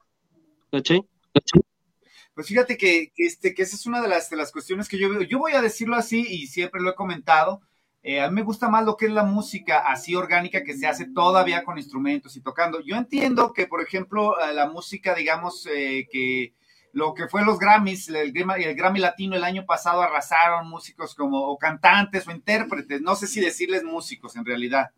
¿cachai? 0.71 1.05
Pues 2.33 2.47
fíjate 2.47 2.77
que, 2.77 3.11
este, 3.17 3.53
que 3.53 3.63
esa 3.63 3.75
es 3.75 3.85
una 3.85 4.01
de 4.01 4.07
las, 4.07 4.31
de 4.31 4.37
las 4.37 4.53
cuestiones 4.53 4.89
que 4.89 4.97
yo 4.97 5.11
veo. 5.11 5.23
Yo 5.23 5.41
voy 5.41 5.55
a 5.55 5.61
decirlo 5.61 5.97
así 5.97 6.25
y 6.25 6.47
siempre 6.47 6.81
lo 6.81 6.91
he 6.91 6.95
comentado. 6.95 7.63
Eh, 8.01 8.21
a 8.21 8.29
mí 8.29 8.37
me 8.37 8.45
gusta 8.45 8.69
más 8.69 8.85
lo 8.85 8.97
que 8.97 9.07
es 9.07 9.13
la 9.13 9.25
música 9.25 9.81
así 9.91 10.15
orgánica 10.15 10.63
que 10.63 10.75
se 10.75 10.87
hace 10.87 11.07
todavía 11.07 11.65
con 11.65 11.79
instrumentos 11.79 12.37
y 12.37 12.43
tocando. 12.43 12.81
Yo 12.81 12.95
entiendo 12.95 13.53
que, 13.53 13.67
por 13.67 13.83
ejemplo, 13.83 14.37
la 14.55 14.71
música, 14.71 15.17
digamos, 15.17 15.67
eh, 15.67 16.07
que 16.09 16.55
lo 16.93 17.15
que 17.15 17.29
fue 17.29 17.45
los 17.45 17.59
Grammys, 17.59 18.09
el, 18.09 18.17
el 18.37 18.75
Grammy 18.75 18.99
Latino 18.99 19.37
el 19.37 19.45
año 19.45 19.65
pasado 19.65 20.03
arrasaron 20.03 20.69
músicos 20.69 21.15
como 21.15 21.39
o 21.49 21.59
cantantes 21.59 22.27
o 22.27 22.33
intérpretes, 22.33 23.01
no 23.01 23.15
sé 23.15 23.27
si 23.27 23.41
decirles 23.41 23.85
músicos 23.85 24.37
en 24.37 24.45
realidad. 24.45 24.91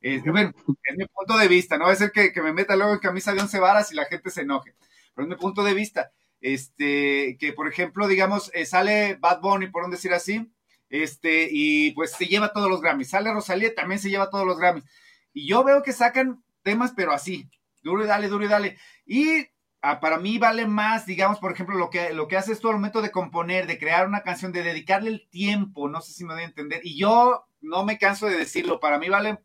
es 0.00 0.24
mi 0.24 1.06
punto 1.06 1.36
de 1.36 1.48
vista, 1.48 1.78
no 1.78 1.86
va 1.86 1.92
a 1.92 1.96
ser 1.96 2.12
que, 2.12 2.32
me 2.42 2.52
meta 2.52 2.76
luego 2.76 2.92
en 2.92 3.00
camisa 3.00 3.32
de 3.32 3.40
once 3.40 3.58
varas 3.58 3.92
y 3.92 3.96
la 3.96 4.04
gente 4.04 4.30
se 4.30 4.42
enoje, 4.42 4.74
pero 5.14 5.26
es 5.26 5.30
mi 5.30 5.36
punto 5.36 5.62
de 5.64 5.74
vista. 5.74 6.12
Este, 6.40 7.36
que 7.38 7.52
por 7.52 7.68
ejemplo, 7.68 8.08
digamos, 8.08 8.50
eh, 8.52 8.66
sale 8.66 9.14
Bad 9.14 9.40
Bunny, 9.40 9.68
por 9.68 9.84
un 9.84 9.92
decir 9.92 10.12
así, 10.12 10.50
este, 10.92 11.48
y 11.50 11.92
pues 11.92 12.12
se 12.12 12.26
lleva 12.26 12.52
todos 12.52 12.68
los 12.68 12.82
Grammys. 12.82 13.10
Sale 13.10 13.32
Rosalía, 13.32 13.74
también 13.74 13.98
se 13.98 14.10
lleva 14.10 14.28
todos 14.28 14.46
los 14.46 14.58
Grammys. 14.58 14.84
Y 15.32 15.48
yo 15.48 15.64
veo 15.64 15.82
que 15.82 15.92
sacan 15.92 16.42
temas, 16.62 16.92
pero 16.94 17.12
así, 17.12 17.48
duro 17.82 18.04
y 18.04 18.06
dale, 18.06 18.28
duro 18.28 18.44
y 18.44 18.48
dale. 18.48 18.76
Y 19.06 19.46
Ah, 19.84 19.98
para 19.98 20.16
mí 20.16 20.38
vale 20.38 20.64
más, 20.68 21.06
digamos, 21.06 21.40
por 21.40 21.50
ejemplo, 21.50 21.76
lo 21.76 21.90
que, 21.90 22.14
lo 22.14 22.28
que 22.28 22.36
haces 22.36 22.60
tú 22.60 22.68
al 22.68 22.76
momento 22.76 23.02
de 23.02 23.10
componer, 23.10 23.66
de 23.66 23.78
crear 23.78 24.06
una 24.06 24.22
canción, 24.22 24.52
de 24.52 24.62
dedicarle 24.62 25.10
el 25.10 25.28
tiempo, 25.28 25.88
no 25.88 26.00
sé 26.00 26.12
si 26.12 26.24
me 26.24 26.34
voy 26.34 26.44
a 26.44 26.46
entender, 26.46 26.82
y 26.84 26.96
yo 26.96 27.46
no 27.60 27.84
me 27.84 27.98
canso 27.98 28.26
de 28.26 28.36
decirlo, 28.36 28.78
para 28.78 29.00
mí 29.00 29.08
vale, 29.08 29.40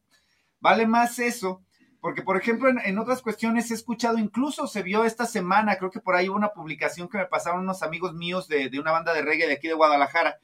vale 0.60 0.86
más 0.86 1.17
eso, 1.17 1.63
porque 2.02 2.21
por 2.21 2.38
ejemplo 2.38 2.69
en, 2.69 3.00
otras 3.00 3.23
cuestiones 3.23 3.71
he 3.71 3.73
escuchado, 3.73 4.19
incluso 4.19 4.67
se 4.67 4.84
vio 4.84 5.06
esta 5.06 5.26
semana, 5.26 5.78
creo 5.78 5.89
que 5.89 6.02
por 6.02 6.15
ahí 6.15 6.30
hubo 6.30 6.38
una 6.38 6.54
publicación 6.54 7.10
que 7.10 7.17
me 7.17 7.26
pasaron 7.26 7.62
unos 7.62 7.82
amigos 7.82 8.13
míos 8.13 8.47
de, 8.47 8.69
una 8.80 8.91
banda 8.91 9.15
de 9.15 9.23
reggae 9.23 9.47
de 9.47 9.54
aquí 9.54 9.67
de 9.67 9.73
Guadalajara, 9.73 10.38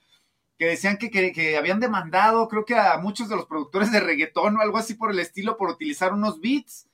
que 0.57 0.65
decían 0.65 0.97
que, 0.97 1.11
que, 1.11 1.55
habían 1.55 1.79
demandado, 1.79 2.47
creo 2.47 2.65
que 2.65 2.75
a 2.75 2.97
muchos 2.97 3.29
de 3.29 3.35
los 3.35 3.45
productores 3.45 3.91
de 3.91 3.99
reggaetón 3.99 4.57
o 4.57 4.61
algo 4.61 4.79
así 4.79 4.95
por 4.95 5.11
el 5.11 5.19
estilo, 5.19 5.55
por 5.55 5.69
utilizar 5.69 6.13
unos 6.13 6.41
beats 6.41 6.87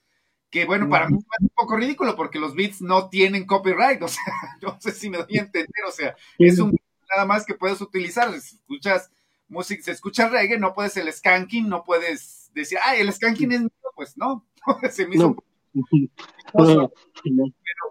que 0.49 0.65
bueno, 0.65 0.89
para 0.89 1.09
mí 1.09 1.17
es 1.17 1.41
un 1.41 1.49
poco 1.49 1.75
ridículo 1.75 2.15
porque 2.15 2.39
los 2.39 2.55
beats 2.55 2.81
no 2.81 3.09
tienen 3.09 3.45
copyright, 3.45 4.01
o 4.03 4.07
sea, 4.07 4.23
no 4.61 4.77
sé 4.79 4.91
si 4.91 5.09
me 5.09 5.17
doy 5.17 5.37
a 5.37 5.41
entender, 5.41 5.85
o 5.87 5.91
sea, 5.91 6.15
es 6.37 6.59
un 6.59 6.75
nada 7.09 7.25
más 7.25 7.45
que 7.45 7.55
puedes 7.55 7.81
utilizar, 7.81 8.31
si 8.39 8.55
escuchas 8.55 9.11
música, 9.47 9.81
si 9.83 9.91
escuchas 9.91 10.31
reggae, 10.31 10.59
no 10.59 10.73
puedes 10.73 10.95
el 10.97 11.11
skanking, 11.11 11.67
no 11.67 11.83
puedes 11.83 12.51
decir, 12.53 12.77
ay, 12.83 13.01
el 13.01 13.11
skanking 13.11 13.51
es 13.51 13.59
mío, 13.61 13.71
pues 13.95 14.17
no, 14.17 14.45
se 14.91 15.07
me 15.07 15.15
hizo 15.15 15.35
pero, 16.53 16.91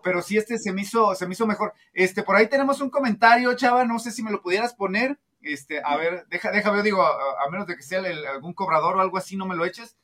pero 0.02 0.22
sí 0.22 0.36
este 0.36 0.58
se 0.58 0.72
me 0.72 0.82
hizo, 0.82 1.14
se 1.14 1.26
me 1.26 1.32
hizo 1.32 1.46
mejor. 1.46 1.72
Este, 1.92 2.22
por 2.22 2.36
ahí 2.36 2.48
tenemos 2.48 2.80
un 2.80 2.90
comentario, 2.90 3.54
chava, 3.54 3.84
no 3.84 3.98
sé 3.98 4.10
si 4.10 4.22
me 4.22 4.32
lo 4.32 4.42
pudieras 4.42 4.74
poner, 4.74 5.18
este, 5.40 5.80
a 5.84 5.96
ver, 5.96 6.26
deja, 6.28 6.50
deja, 6.50 6.82
digo, 6.82 7.02
a, 7.02 7.50
menos 7.50 7.66
de 7.66 7.76
que 7.76 7.82
sea 7.82 8.02
algún 8.32 8.54
cobrador 8.54 8.96
o 8.96 9.00
algo 9.00 9.16
así, 9.16 9.36
no 9.36 9.46
me 9.46 9.56
lo 9.56 9.64
eches. 9.64 9.96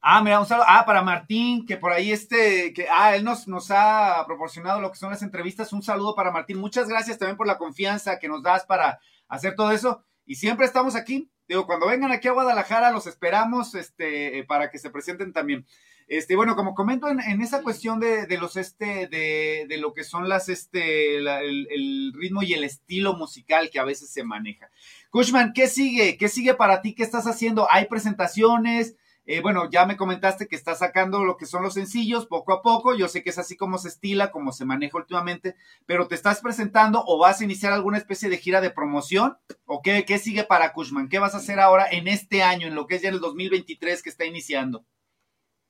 Ah, 0.00 0.22
mira, 0.22 0.40
un 0.40 0.46
saludo. 0.46 0.66
Ah, 0.68 0.84
para 0.86 1.02
Martín, 1.02 1.66
que 1.66 1.76
por 1.76 1.92
ahí 1.92 2.12
este, 2.12 2.72
que, 2.72 2.86
ah, 2.88 3.16
él 3.16 3.24
nos, 3.24 3.48
nos 3.48 3.70
ha 3.70 4.24
proporcionado 4.26 4.80
lo 4.80 4.90
que 4.90 4.98
son 4.98 5.10
las 5.10 5.22
entrevistas. 5.22 5.72
Un 5.72 5.82
saludo 5.82 6.14
para 6.14 6.30
Martín. 6.30 6.58
Muchas 6.58 6.88
gracias 6.88 7.18
también 7.18 7.36
por 7.36 7.46
la 7.46 7.58
confianza 7.58 8.18
que 8.18 8.28
nos 8.28 8.42
das 8.42 8.64
para 8.64 9.00
hacer 9.28 9.54
todo 9.54 9.72
eso. 9.72 10.04
Y 10.24 10.36
siempre 10.36 10.66
estamos 10.66 10.94
aquí. 10.94 11.30
Digo, 11.48 11.66
cuando 11.66 11.86
vengan 11.86 12.12
aquí 12.12 12.28
a 12.28 12.32
Guadalajara, 12.32 12.90
los 12.90 13.06
esperamos, 13.06 13.74
este, 13.74 14.44
para 14.44 14.70
que 14.70 14.78
se 14.78 14.90
presenten 14.90 15.32
también. 15.32 15.66
Este, 16.06 16.36
bueno, 16.36 16.56
como 16.56 16.74
comento 16.74 17.08
en, 17.08 17.42
esa 17.42 17.62
cuestión 17.62 18.00
de, 18.00 18.26
los, 18.38 18.56
este, 18.56 19.08
de, 19.08 19.66
de, 19.68 19.76
lo 19.76 19.92
que 19.92 20.04
son 20.04 20.26
las, 20.26 20.48
este, 20.48 21.16
el, 21.16 22.12
ritmo 22.14 22.42
y 22.42 22.54
el 22.54 22.64
estilo 22.64 23.14
musical 23.14 23.68
que 23.68 23.78
a 23.78 23.84
veces 23.84 24.10
se 24.10 24.24
maneja. 24.24 24.70
Kushman, 25.10 25.52
¿qué 25.52 25.68
sigue? 25.68 26.16
¿Qué 26.16 26.28
sigue 26.28 26.54
para 26.54 26.80
ti? 26.80 26.94
¿Qué 26.94 27.02
estás 27.02 27.26
haciendo? 27.26 27.68
¿Hay 27.70 27.86
presentaciones? 27.86 28.96
Eh, 29.30 29.42
bueno, 29.42 29.68
ya 29.70 29.84
me 29.84 29.98
comentaste 29.98 30.48
que 30.48 30.56
estás 30.56 30.78
sacando 30.78 31.22
lo 31.22 31.36
que 31.36 31.44
son 31.44 31.62
los 31.62 31.74
sencillos 31.74 32.24
poco 32.24 32.50
a 32.50 32.62
poco. 32.62 32.94
Yo 32.94 33.08
sé 33.08 33.22
que 33.22 33.28
es 33.28 33.36
así 33.36 33.58
como 33.58 33.76
se 33.76 33.88
estila, 33.88 34.30
como 34.30 34.52
se 34.52 34.64
maneja 34.64 34.96
últimamente, 34.96 35.54
pero 35.84 36.08
¿te 36.08 36.14
estás 36.14 36.40
presentando 36.40 37.04
o 37.06 37.18
vas 37.18 37.38
a 37.38 37.44
iniciar 37.44 37.74
alguna 37.74 37.98
especie 37.98 38.30
de 38.30 38.38
gira 38.38 38.62
de 38.62 38.70
promoción? 38.70 39.36
¿O 39.66 39.82
qué, 39.82 40.06
qué 40.06 40.18
sigue 40.18 40.44
para 40.44 40.72
Kushman? 40.72 41.10
¿Qué 41.10 41.18
vas 41.18 41.34
a 41.34 41.38
hacer 41.38 41.60
ahora 41.60 41.86
en 41.90 42.08
este 42.08 42.42
año, 42.42 42.68
en 42.68 42.74
lo 42.74 42.86
que 42.86 42.94
es 42.94 43.02
ya 43.02 43.10
el 43.10 43.20
2023 43.20 44.02
que 44.02 44.08
está 44.08 44.24
iniciando? 44.24 44.86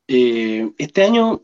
Eh, 0.07 0.71
este 0.79 1.03
año, 1.03 1.43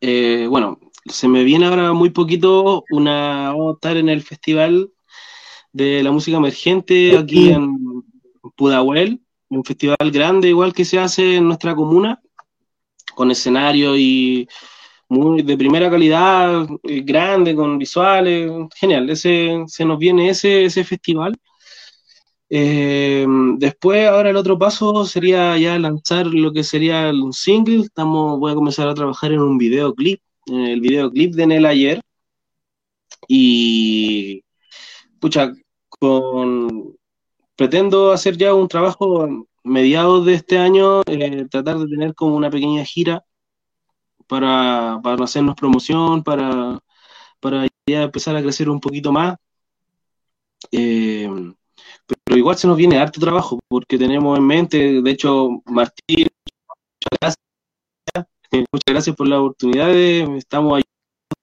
eh, 0.00 0.48
bueno, 0.50 0.80
se 1.06 1.28
me 1.28 1.44
viene 1.44 1.66
ahora 1.66 1.92
muy 1.92 2.10
poquito 2.10 2.82
una, 2.90 3.50
vamos 3.52 3.74
a 3.74 3.74
estar 3.74 3.96
en 3.96 4.08
el 4.08 4.22
Festival 4.22 4.90
de 5.72 6.02
la 6.02 6.10
Música 6.10 6.38
Emergente 6.38 7.16
aquí 7.16 7.52
en 7.52 8.02
Pudahuel 8.56 9.22
un 9.56 9.64
festival 9.64 10.10
grande 10.10 10.48
igual 10.48 10.72
que 10.72 10.84
se 10.84 10.98
hace 10.98 11.36
en 11.36 11.46
nuestra 11.46 11.74
comuna, 11.74 12.20
con 13.14 13.30
escenario 13.30 13.96
y 13.96 14.48
muy 15.08 15.42
de 15.42 15.56
primera 15.58 15.90
calidad, 15.90 16.66
eh, 16.84 17.02
grande, 17.02 17.54
con 17.54 17.78
visuales, 17.78 18.50
genial, 18.76 19.10
ese, 19.10 19.64
se 19.66 19.84
nos 19.84 19.98
viene 19.98 20.30
ese, 20.30 20.64
ese 20.64 20.84
festival. 20.84 21.36
Eh, 22.48 23.26
después, 23.58 24.08
ahora 24.08 24.30
el 24.30 24.36
otro 24.36 24.58
paso 24.58 25.04
sería 25.06 25.56
ya 25.58 25.78
lanzar 25.78 26.26
lo 26.26 26.52
que 26.52 26.64
sería 26.64 27.10
un 27.10 27.32
single. 27.32 27.84
Estamos, 27.84 28.38
voy 28.38 28.52
a 28.52 28.54
comenzar 28.54 28.88
a 28.88 28.94
trabajar 28.94 29.32
en 29.32 29.40
un 29.40 29.58
videoclip, 29.58 30.20
en 30.46 30.60
el 30.60 30.80
videoclip 30.80 31.34
de 31.34 31.46
Nel 31.46 31.66
ayer. 31.66 32.00
Y, 33.28 34.44
pucha, 35.20 35.52
con, 35.88 36.96
pretendo 37.62 38.10
hacer 38.10 38.36
ya 38.36 38.54
un 38.54 38.66
trabajo 38.66 39.46
mediados 39.62 40.26
de 40.26 40.34
este 40.34 40.58
año, 40.58 41.02
eh, 41.06 41.46
tratar 41.48 41.78
de 41.78 41.86
tener 41.86 42.12
como 42.12 42.34
una 42.34 42.50
pequeña 42.50 42.84
gira 42.84 43.24
para, 44.26 44.94
hacernos 45.22 45.54
promoción, 45.54 46.24
para, 46.24 46.80
para 47.38 47.68
ya 47.88 48.02
empezar 48.02 48.34
a 48.34 48.42
crecer 48.42 48.68
un 48.68 48.80
poquito 48.80 49.12
más. 49.12 49.36
Eh, 50.72 51.30
pero 52.24 52.36
igual 52.36 52.56
se 52.56 52.66
nos 52.66 52.76
viene 52.76 52.98
harto 52.98 53.20
trabajo, 53.20 53.60
porque 53.68 53.96
tenemos 53.96 54.36
en 54.36 54.44
mente, 54.44 55.00
de 55.00 55.10
hecho, 55.12 55.62
Martín, 55.66 56.26
muchas 56.98 57.20
gracias, 57.20 58.66
muchas 58.72 58.92
gracias 58.92 59.14
por 59.14 59.28
la 59.28 59.38
oportunidad, 59.40 59.90
estamos 60.36 60.78
ahí, 60.78 60.82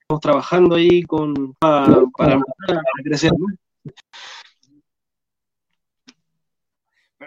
estamos 0.01 0.19
trabajando 0.19 0.75
ahí 0.75 1.01
con, 1.03 1.53
para, 1.53 2.03
para 2.17 2.41
crecer 3.05 3.31
más. 3.39 3.55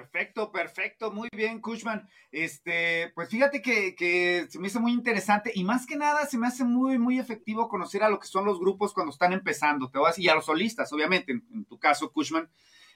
Perfecto, 0.02 0.50
perfecto, 0.50 1.12
muy 1.12 1.28
bien, 1.32 1.60
Kushman. 1.60 2.08
Este, 2.32 3.12
pues 3.14 3.28
fíjate 3.28 3.62
que, 3.62 4.48
se 4.50 4.58
me 4.58 4.66
hizo 4.66 4.80
muy 4.80 4.90
interesante 4.92 5.52
y 5.54 5.62
más 5.62 5.86
que 5.86 5.94
nada 5.94 6.26
se 6.26 6.38
me 6.38 6.48
hace 6.48 6.64
muy, 6.64 6.98
muy 6.98 7.20
efectivo 7.20 7.68
conocer 7.68 8.02
a 8.02 8.10
lo 8.10 8.18
que 8.18 8.26
son 8.26 8.44
los 8.44 8.58
grupos 8.58 8.92
cuando 8.92 9.12
están 9.12 9.32
empezando, 9.32 9.90
te 9.90 10.00
decir, 10.04 10.24
y 10.24 10.28
a 10.28 10.34
los 10.34 10.46
solistas, 10.46 10.92
obviamente, 10.92 11.30
en, 11.30 11.64
tu 11.66 11.78
caso, 11.78 12.10
Kushman, 12.10 12.50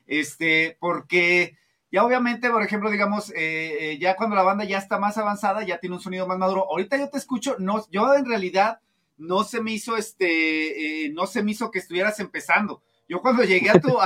este, 0.05 0.77
porque 0.81 1.57
ya 1.93 2.05
obviamente, 2.05 2.51
por 2.51 2.65
ejemplo, 2.65 2.91
digamos, 2.91 3.31
eh, 3.31 3.93
eh, 3.93 3.99
ya 4.01 4.17
cuando 4.17 4.35
la 4.35 4.43
banda 4.43 4.65
ya 4.65 4.79
está 4.79 4.99
más 4.99 5.17
avanzada, 5.17 5.65
ya 5.65 5.79
tiene 5.79 5.95
un 5.95 6.03
sonido 6.03 6.27
más 6.27 6.39
maduro. 6.39 6.67
Ahorita 6.69 6.97
yo 6.97 7.09
te 7.09 7.19
escucho, 7.19 7.55
no, 7.61 7.89
yo 7.89 8.15
en 8.17 8.27
realidad 8.27 8.81
no 9.17 9.45
se 9.45 9.63
me 9.63 9.71
hizo, 9.71 9.97
este, 9.97 11.05
eh, 11.05 11.13
no 11.13 11.29
se 11.29 11.45
me 11.45 11.53
hizo 11.53 11.71
que 11.71 11.79
estuvieras 11.79 12.19
empezando. 12.19 12.83
Yo 13.09 13.21
cuando 13.21 13.45
llegué 13.45 13.71
a 13.71 13.81
tu, 13.81 13.97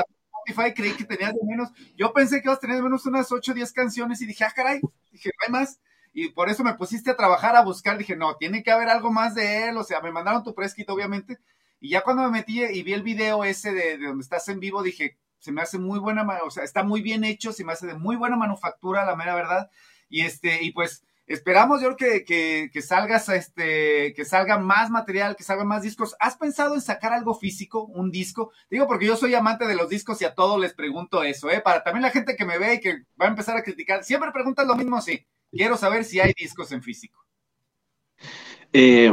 Spotify 0.46 0.74
creí 0.74 0.92
que 0.92 1.04
tenías 1.04 1.32
de 1.32 1.40
menos. 1.46 1.70
Yo 1.96 2.12
pensé 2.12 2.40
que 2.40 2.48
ibas 2.48 2.58
a 2.58 2.60
tener 2.60 2.76
de 2.76 2.82
menos 2.82 3.06
unas 3.06 3.30
8 3.30 3.52
o 3.52 3.54
10 3.54 3.72
canciones 3.72 4.20
y 4.20 4.26
dije, 4.26 4.44
ah, 4.44 4.52
caray, 4.54 4.80
dije, 5.10 5.30
no 5.30 5.46
hay 5.46 5.52
más. 5.52 5.80
Y 6.12 6.30
por 6.30 6.48
eso 6.48 6.64
me 6.64 6.74
pusiste 6.74 7.10
a 7.10 7.16
trabajar, 7.16 7.56
a 7.56 7.62
buscar. 7.62 7.96
Dije, 7.98 8.16
no, 8.16 8.36
tiene 8.36 8.62
que 8.62 8.70
haber 8.70 8.88
algo 8.88 9.12
más 9.12 9.34
de 9.34 9.68
él. 9.68 9.76
O 9.76 9.84
sea, 9.84 10.00
me 10.00 10.12
mandaron 10.12 10.42
tu 10.42 10.54
preskit, 10.54 10.88
obviamente. 10.90 11.38
Y 11.80 11.90
ya 11.90 12.02
cuando 12.02 12.22
me 12.24 12.30
metí 12.30 12.62
y 12.62 12.82
vi 12.82 12.92
el 12.92 13.02
video 13.02 13.44
ese 13.44 13.72
de, 13.72 13.96
de 13.96 14.06
donde 14.06 14.22
estás 14.22 14.48
en 14.48 14.60
vivo, 14.60 14.82
dije, 14.82 15.16
se 15.38 15.52
me 15.52 15.62
hace 15.62 15.78
muy 15.78 15.98
buena, 15.98 16.26
o 16.44 16.50
sea, 16.50 16.64
está 16.64 16.82
muy 16.82 17.00
bien 17.00 17.24
hecho, 17.24 17.52
se 17.52 17.64
me 17.64 17.72
hace 17.72 17.86
de 17.86 17.94
muy 17.94 18.16
buena 18.16 18.36
manufactura, 18.36 19.04
la 19.04 19.16
mera 19.16 19.34
verdad. 19.34 19.70
Y 20.08 20.22
este, 20.22 20.62
y 20.62 20.72
pues, 20.72 21.04
Esperamos, 21.30 21.80
yo 21.80 21.94
creo 21.94 22.24
que, 22.26 22.70
que, 22.72 22.82
salgas, 22.82 23.28
este, 23.28 24.12
que 24.14 24.24
salga 24.24 24.58
más 24.58 24.90
material, 24.90 25.36
que 25.36 25.44
salgan 25.44 25.68
más 25.68 25.82
discos. 25.82 26.16
¿Has 26.18 26.36
pensado 26.36 26.74
en 26.74 26.80
sacar 26.80 27.12
algo 27.12 27.36
físico, 27.36 27.84
un 27.84 28.10
disco? 28.10 28.50
Digo, 28.68 28.88
porque 28.88 29.06
yo 29.06 29.14
soy 29.14 29.36
amante 29.36 29.64
de 29.68 29.76
los 29.76 29.88
discos 29.88 30.20
y 30.20 30.24
a 30.24 30.34
todos 30.34 30.58
les 30.58 30.74
pregunto 30.74 31.22
eso, 31.22 31.48
¿eh? 31.48 31.60
Para 31.60 31.84
también 31.84 32.02
la 32.02 32.10
gente 32.10 32.34
que 32.34 32.44
me 32.44 32.58
ve 32.58 32.74
y 32.74 32.80
que 32.80 33.04
va 33.10 33.26
a 33.26 33.28
empezar 33.28 33.56
a 33.56 33.62
criticar, 33.62 34.02
siempre 34.02 34.32
preguntan 34.32 34.66
lo 34.66 34.74
mismo, 34.74 35.00
sí. 35.00 35.24
Quiero 35.52 35.76
saber 35.76 36.04
si 36.04 36.18
hay 36.18 36.32
discos 36.36 36.72
en 36.72 36.82
físico. 36.82 37.24
Eh, 38.72 39.12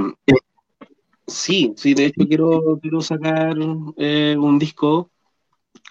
sí, 1.27 1.75
sí, 1.77 1.93
de 1.93 2.05
hecho 2.05 2.27
quiero, 2.27 2.79
quiero 2.81 3.01
sacar 3.01 3.55
eh, 3.95 4.35
un 4.39 4.57
disco 4.57 5.11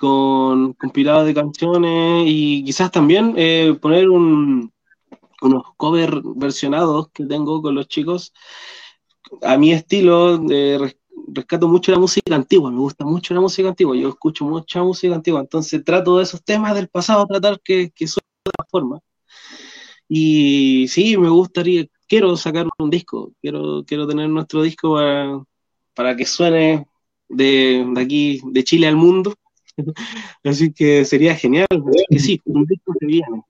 con 0.01 0.73
compilado 0.73 1.25
de 1.25 1.35
canciones 1.35 2.25
y 2.27 2.65
quizás 2.65 2.91
también 2.91 3.33
eh, 3.37 3.79
poner 3.81 4.09
un 4.11 4.73
unos 5.42 5.62
covers 5.77 6.20
versionados 6.37 7.09
que 7.11 7.27
tengo 7.27 7.62
con 7.62 7.75
los 7.75 7.88
chicos. 7.88 8.33
A 9.42 9.57
mi 9.57 9.72
estilo, 9.72 10.40
rescato 11.29 11.68
mucho 11.68 11.92
la 11.92 11.99
música 11.99 12.35
antigua, 12.35 12.70
me 12.70 12.79
gusta 12.79 13.05
mucho 13.05 13.35
la 13.35 13.40
música 13.40 13.68
antigua, 13.68 13.96
yo 13.96 14.09
escucho 14.11 14.44
mucha 14.44 14.83
música 14.83 15.14
antigua, 15.14 15.40
entonces 15.40 15.85
trato 15.85 16.18
de 16.18 16.25
esos 16.25 16.42
temas 16.44 16.75
del 16.75 16.88
pasado, 16.88 17.27
tratar 17.27 17.61
que, 17.61 17.90
que 17.90 18.07
suene 18.07 18.27
de 18.44 18.51
otra 18.51 18.66
forma. 18.70 19.01
Y 20.09 20.87
sí, 20.88 21.16
me 21.16 21.29
gustaría, 21.29 21.87
quiero 22.09 22.37
sacar 22.37 22.66
un 22.79 22.90
disco, 22.90 23.33
quiero, 23.40 23.85
quiero 23.85 24.07
tener 24.07 24.29
nuestro 24.29 24.62
disco 24.62 24.94
para, 24.94 25.42
para 25.94 26.16
que 26.16 26.25
suene 26.25 26.87
de, 27.29 27.85
de, 27.94 28.01
aquí, 28.01 28.40
de 28.44 28.64
Chile 28.64 28.87
al 28.87 28.96
mundo. 28.96 29.35
Así 30.44 30.72
que 30.72 31.05
sería 31.05 31.35
genial. 31.35 31.66
que 32.09 32.18
sí, 32.18 32.40
un 32.44 32.64
disco 32.64 32.92
se 32.99 33.07
viene. 33.07 33.42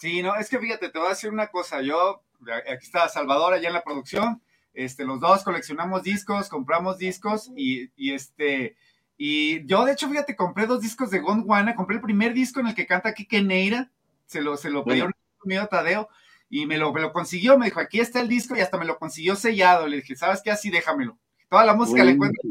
Sí, 0.00 0.22
no, 0.22 0.34
es 0.34 0.48
que 0.48 0.58
fíjate, 0.58 0.88
te 0.88 0.98
voy 0.98 1.08
a 1.08 1.10
decir 1.10 1.30
una 1.30 1.48
cosa. 1.48 1.82
Yo, 1.82 2.22
aquí 2.40 2.86
está 2.86 3.06
Salvador 3.10 3.52
allá 3.52 3.68
en 3.68 3.74
la 3.74 3.84
producción. 3.84 4.40
Este, 4.72 5.04
los 5.04 5.20
dos 5.20 5.42
coleccionamos 5.42 6.02
discos, 6.02 6.48
compramos 6.48 6.96
discos 6.96 7.50
y, 7.54 7.90
y 7.96 8.14
este, 8.14 8.76
y 9.18 9.66
yo 9.66 9.84
de 9.84 9.92
hecho, 9.92 10.08
fíjate, 10.08 10.36
compré 10.36 10.66
dos 10.66 10.80
discos 10.80 11.10
de 11.10 11.18
Gondwana, 11.18 11.74
compré 11.74 11.96
el 11.96 12.02
primer 12.02 12.32
disco 12.32 12.60
en 12.60 12.68
el 12.68 12.74
que 12.74 12.86
canta 12.86 13.12
Kike 13.12 13.42
Neira, 13.42 13.90
se 14.24 14.40
lo, 14.40 14.56
se 14.56 14.70
lo 14.70 14.86
pidió 14.86 15.04
un 15.04 15.12
amigo 15.44 15.66
Tadeo 15.66 16.08
y 16.48 16.64
me 16.64 16.78
lo, 16.78 16.94
me 16.94 17.02
lo 17.02 17.12
consiguió, 17.12 17.58
me 17.58 17.66
dijo, 17.66 17.78
aquí 17.78 18.00
está 18.00 18.20
el 18.20 18.28
disco 18.28 18.56
y 18.56 18.60
hasta 18.60 18.78
me 18.78 18.86
lo 18.86 18.98
consiguió 18.98 19.36
sellado. 19.36 19.86
Le 19.86 19.96
dije, 19.96 20.16
¿sabes 20.16 20.40
qué? 20.42 20.50
Así 20.50 20.70
déjamelo. 20.70 21.18
Toda 21.50 21.66
la 21.66 21.74
música 21.74 22.02
la 22.04 22.12
encuentro, 22.12 22.42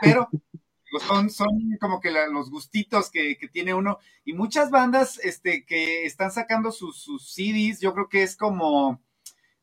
pero 0.00 0.28
son, 1.06 1.30
son 1.30 1.76
como 1.80 2.00
que 2.00 2.10
los 2.10 2.50
gustitos 2.50 3.10
que, 3.10 3.36
tiene 3.52 3.74
uno. 3.74 3.98
Y 4.24 4.32
muchas 4.32 4.70
bandas 4.70 5.18
este, 5.22 5.64
que 5.64 6.04
están 6.04 6.30
sacando 6.30 6.72
sus, 6.72 7.00
sus 7.00 7.32
CDs, 7.32 7.80
yo 7.80 7.92
creo 7.94 8.08
que 8.08 8.22
es 8.22 8.36
como, 8.36 9.02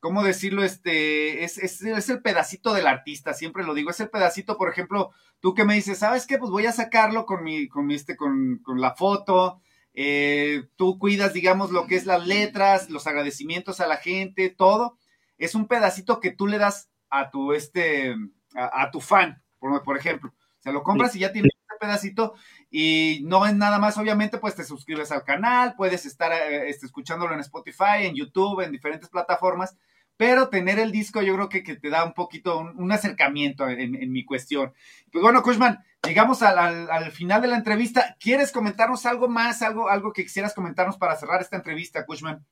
¿cómo 0.00 0.22
decirlo? 0.22 0.62
Este, 0.62 1.44
es, 1.44 1.58
es, 1.58 2.08
el 2.08 2.22
pedacito 2.22 2.72
del 2.72 2.86
artista, 2.86 3.34
siempre 3.34 3.64
lo 3.64 3.74
digo, 3.74 3.90
es 3.90 4.00
el 4.00 4.10
pedacito, 4.10 4.56
por 4.56 4.70
ejemplo, 4.70 5.10
tú 5.40 5.54
que 5.54 5.64
me 5.64 5.74
dices, 5.74 5.98
¿sabes 5.98 6.26
qué? 6.26 6.38
Pues 6.38 6.50
voy 6.50 6.66
a 6.66 6.72
sacarlo 6.72 7.26
con 7.26 7.42
mi, 7.42 7.68
con 7.68 7.90
este, 7.90 8.16
con, 8.16 8.58
con 8.58 8.80
la 8.80 8.94
foto. 8.94 9.60
Eh, 9.94 10.68
tú 10.76 10.98
cuidas, 10.98 11.32
digamos, 11.32 11.70
lo 11.70 11.86
que 11.86 11.96
es 11.96 12.06
las 12.06 12.26
letras, 12.26 12.90
los 12.90 13.06
agradecimientos 13.06 13.80
a 13.80 13.86
la 13.86 13.96
gente, 13.96 14.50
todo. 14.50 14.98
Es 15.38 15.54
un 15.54 15.66
pedacito 15.66 16.20
que 16.20 16.30
tú 16.30 16.46
le 16.46 16.58
das 16.58 16.90
a 17.08 17.30
tu, 17.30 17.52
este, 17.52 18.14
a, 18.54 18.90
tu 18.90 19.00
fan, 19.00 19.42
por, 19.58 19.82
por 19.82 19.96
ejemplo. 19.96 20.32
Te 20.66 20.72
lo 20.72 20.82
compras 20.82 21.14
y 21.14 21.20
ya 21.20 21.30
tienes 21.30 21.52
un 21.54 21.78
pedacito 21.78 22.34
y 22.72 23.20
no 23.22 23.46
es 23.46 23.54
nada 23.54 23.78
más, 23.78 23.96
obviamente, 23.98 24.38
pues 24.38 24.56
te 24.56 24.64
suscribes 24.64 25.12
al 25.12 25.22
canal, 25.22 25.74
puedes 25.76 26.04
estar 26.06 26.32
eh, 26.32 26.68
este, 26.68 26.86
escuchándolo 26.86 27.34
en 27.34 27.38
Spotify, 27.38 28.00
en 28.00 28.16
YouTube, 28.16 28.62
en 28.62 28.72
diferentes 28.72 29.08
plataformas, 29.08 29.76
pero 30.16 30.48
tener 30.48 30.80
el 30.80 30.90
disco 30.90 31.22
yo 31.22 31.34
creo 31.36 31.48
que, 31.48 31.62
te 31.62 31.88
da 31.88 32.04
un 32.04 32.14
poquito, 32.14 32.58
un, 32.58 32.90
acercamiento 32.90 33.68
en, 33.68 34.10
mi 34.10 34.24
cuestión. 34.24 34.72
Pues 35.12 35.22
bueno, 35.22 35.40
Kushman, 35.40 35.84
llegamos 36.02 36.42
al, 36.42 37.12
final 37.12 37.40
de 37.42 37.46
la 37.46 37.58
entrevista. 37.58 38.16
¿Quieres 38.18 38.50
comentarnos 38.50 39.06
algo 39.06 39.28
más, 39.28 39.62
algo, 39.62 39.88
algo 39.88 40.12
que 40.12 40.24
quisieras 40.24 40.52
comentarnos 40.52 40.96
para 40.96 41.14
cerrar 41.14 41.42
esta 41.42 41.54
entrevista, 41.54 42.04
Kushman? 42.04 42.44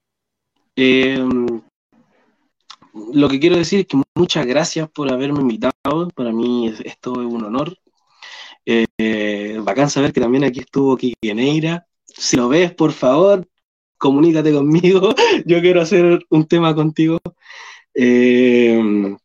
lo 3.13 3.29
que 3.29 3.41
quiero 3.41 3.57
decir 3.57 3.81
es 3.81 3.87
que 3.89 4.01
muchas 4.15 4.47
gracias 4.47 4.89
por 4.89 5.13
haberme 5.13 5.41
invitado. 5.41 5.73
Para 6.15 6.31
mí 6.31 6.73
esto 6.85 7.21
es 7.21 7.27
un 7.27 7.45
honor. 7.45 7.77
Eh, 8.67 9.59
bacán 9.63 9.91
saber 9.91 10.13
que 10.13 10.21
también 10.21 10.45
aquí 10.45 10.61
estuvo 10.61 10.97
Kiki 10.97 11.35
Neira. 11.35 11.87
Si 12.07 12.37
lo 12.37 12.49
ves, 12.49 12.73
por 12.75 12.93
favor, 12.93 13.47
comunícate 13.99 14.53
conmigo. 14.53 15.15
Yo 15.47 15.61
quiero 15.61 15.81
hacer 15.83 16.25
un 16.31 16.47
tema 16.47 16.75
contigo. 16.75 17.19
Eh, 17.95 19.17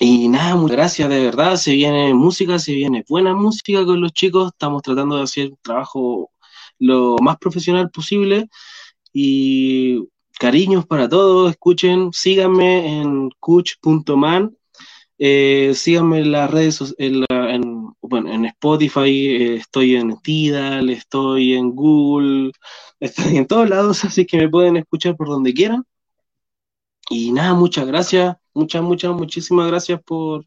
y 0.00 0.28
nada, 0.28 0.56
muchas 0.56 0.76
gracias, 0.76 1.08
de 1.08 1.24
verdad. 1.24 1.56
Se 1.56 1.72
viene 1.72 2.14
música, 2.14 2.58
se 2.58 2.74
viene 2.74 3.04
buena 3.08 3.34
música 3.34 3.84
con 3.84 4.00
los 4.00 4.12
chicos. 4.12 4.52
Estamos 4.52 4.82
tratando 4.82 5.16
de 5.16 5.22
hacer 5.22 5.50
un 5.50 5.58
trabajo 5.62 6.30
lo 6.78 7.16
más 7.22 7.38
profesional 7.38 7.90
posible. 7.90 8.48
Y 9.12 10.08
cariños 10.38 10.86
para 10.86 11.08
todos. 11.08 11.50
Escuchen, 11.50 12.12
síganme 12.12 13.00
en 13.00 13.30
coach.man. 13.38 14.56
Eh, 15.26 15.72
síganme 15.74 16.18
en 16.18 16.32
las 16.32 16.50
redes 16.50 16.94
en, 16.98 17.24
bueno, 18.02 18.30
en 18.30 18.44
Spotify, 18.44 19.28
eh, 19.28 19.54
estoy 19.54 19.96
en 19.96 20.20
Tidal, 20.20 20.90
estoy 20.90 21.54
en 21.54 21.70
Google, 21.70 22.52
estoy 23.00 23.38
en 23.38 23.46
todos 23.46 23.70
lados, 23.70 24.04
así 24.04 24.26
que 24.26 24.36
me 24.36 24.50
pueden 24.50 24.76
escuchar 24.76 25.16
por 25.16 25.28
donde 25.28 25.54
quieran. 25.54 25.82
Y 27.08 27.32
nada, 27.32 27.54
muchas 27.54 27.86
gracias, 27.86 28.36
muchas, 28.52 28.82
muchas, 28.82 29.14
muchísimas 29.14 29.66
gracias 29.68 29.98
por, 30.02 30.44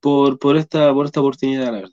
por, 0.00 0.38
por, 0.38 0.56
esta, 0.56 0.94
por 0.94 1.04
esta 1.04 1.20
oportunidad, 1.20 1.66
la 1.66 1.70
verdad. 1.72 1.90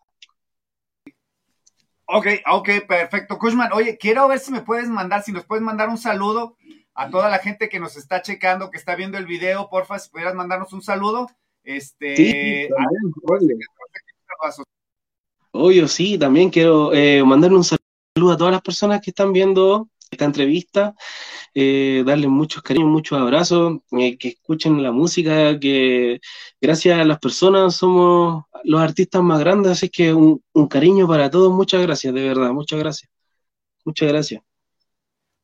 Ok, 2.05 2.27
ok, 2.53 2.69
perfecto. 2.87 3.37
Kushman, 3.37 3.73
oye, 3.73 3.97
quiero 3.97 4.29
ver 4.29 4.39
si 4.39 4.53
me 4.53 4.61
puedes 4.61 4.87
mandar, 4.87 5.23
si 5.23 5.33
nos 5.33 5.43
puedes 5.43 5.61
mandar 5.61 5.89
un 5.89 5.97
saludo 5.97 6.55
a 6.93 7.09
toda 7.09 7.27
la 7.27 7.39
gente 7.39 7.67
que 7.67 7.81
nos 7.81 7.97
está 7.97 8.21
checando, 8.21 8.71
que 8.71 8.77
está 8.77 8.95
viendo 8.95 9.17
el 9.17 9.25
video, 9.25 9.69
porfa, 9.69 9.99
si 9.99 10.09
pudieras 10.09 10.35
mandarnos 10.35 10.71
un 10.71 10.81
saludo. 10.81 11.27
Este, 11.63 12.15
sí, 12.15 12.69
Obvio, 15.51 15.87
sí, 15.87 16.17
también 16.17 16.49
quiero 16.49 16.93
eh, 16.93 17.23
mandarle 17.23 17.57
un 17.57 17.63
saludo 17.63 18.33
a 18.33 18.37
todas 18.37 18.53
las 18.53 18.61
personas 18.61 19.01
que 19.01 19.11
están 19.11 19.33
viendo 19.33 19.89
esta 20.09 20.25
entrevista, 20.25 20.93
eh, 21.53 22.03
darles 22.05 22.29
muchos 22.29 22.61
cariños, 22.63 22.89
muchos 22.89 23.19
abrazos, 23.19 23.79
eh, 23.91 24.17
que 24.17 24.29
escuchen 24.29 24.81
la 24.83 24.91
música, 24.91 25.59
que 25.59 26.19
gracias 26.59 26.99
a 26.99 27.05
las 27.05 27.19
personas 27.19 27.75
somos 27.75 28.43
los 28.63 28.81
artistas 28.81 29.21
más 29.23 29.39
grandes, 29.39 29.73
así 29.73 29.89
que 29.89 30.13
un, 30.13 30.41
cariño 30.69 31.07
para 31.07 31.29
todos, 31.29 31.51
muchas 31.53 31.81
gracias, 31.81 32.13
de 32.13 32.27
verdad, 32.27 32.51
muchas 32.51 32.79
gracias. 32.79 33.09
Muchas 33.85 34.09
gracias. 34.09 34.50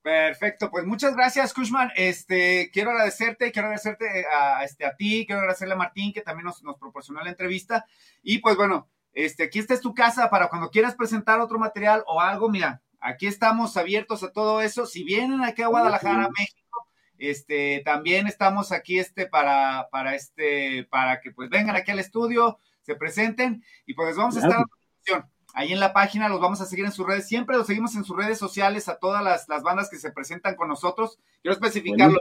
Perfecto, 0.08 0.72
pues 0.72 0.86
muchas 0.86 1.17
gracias, 1.17 1.54
Kushman. 1.54 1.91
Este, 1.98 2.72
quiero 2.72 2.91
agradecerte, 2.91 3.52
quiero 3.52 3.67
agradecerte 3.67 4.26
a, 4.32 4.63
este, 4.63 4.86
a 4.86 4.96
ti, 4.96 5.26
quiero 5.26 5.41
agradecerle 5.41 5.74
a 5.74 5.78
Martín, 5.78 6.13
que 6.13 6.22
también 6.22 6.46
nos, 6.46 6.63
nos 6.63 6.78
proporcionó 6.78 7.22
la 7.22 7.30
entrevista. 7.30 7.86
Y 8.24 8.38
pues 8.38 8.56
bueno, 8.56 8.88
este, 9.12 9.43
aquí 9.43 9.60
está 9.60 9.74
es 9.74 9.82
tu 9.82 9.93
casa 9.93 10.30
para 10.30 10.48
cuando 10.48 10.70
quieras 10.70 10.96
presentar 10.96 11.41
otro 11.41 11.60
material 11.60 12.06
o 12.08 12.22
algo, 12.22 12.48
mira, 12.48 12.82
aquí 13.02 13.28
estamos 13.28 13.76
abiertos 13.76 14.24
a 14.24 14.32
todo 14.32 14.62
eso. 14.62 14.86
Si 14.86 15.04
vienen 15.04 15.43
aquí 15.43 15.62
a 15.62 15.67
Guadalajara, 15.67 16.30
México, 16.30 16.88
este, 17.17 17.82
también 17.84 18.28
estamos 18.28 18.72
aquí, 18.72 19.00
este, 19.00 19.26
para, 19.26 19.89
para 19.91 20.15
este, 20.15 20.88
para 20.89 21.20
que 21.20 21.32
pues 21.32 21.50
vengan 21.50 21.76
aquí 21.76 21.91
al 21.91 22.00
estudio, 22.00 22.60
se 22.82 22.96
presenten 22.96 23.62
y 23.86 23.93
pues 23.93 24.15
vamos 24.15 24.38
a 24.38 24.39
estar 24.39 24.63
en 25.08 25.24
ahí 25.58 25.74
en 25.74 25.80
la 25.80 25.91
página, 25.91 26.30
los 26.30 26.39
vamos 26.39 26.62
a 26.62 26.65
seguir 26.65 26.86
en 26.86 26.91
sus 26.91 27.08
redes, 27.08 27.28
siempre 27.28 27.58
los 27.58 27.65
seguimos 27.65 27.96
en 27.96 28.04
sus 28.04 28.15
redes 28.15 28.38
sociales 28.38 28.88
a 28.89 29.00
todas 29.00 29.24
las, 29.24 29.48
bandas 29.63 29.89
que 29.89 29.98
se 29.98 30.12
presentan 30.12 30.56
con 30.56 30.67
nosotros. 30.67 31.17
Quiero 31.41 31.54
especificarlo. 31.54 32.20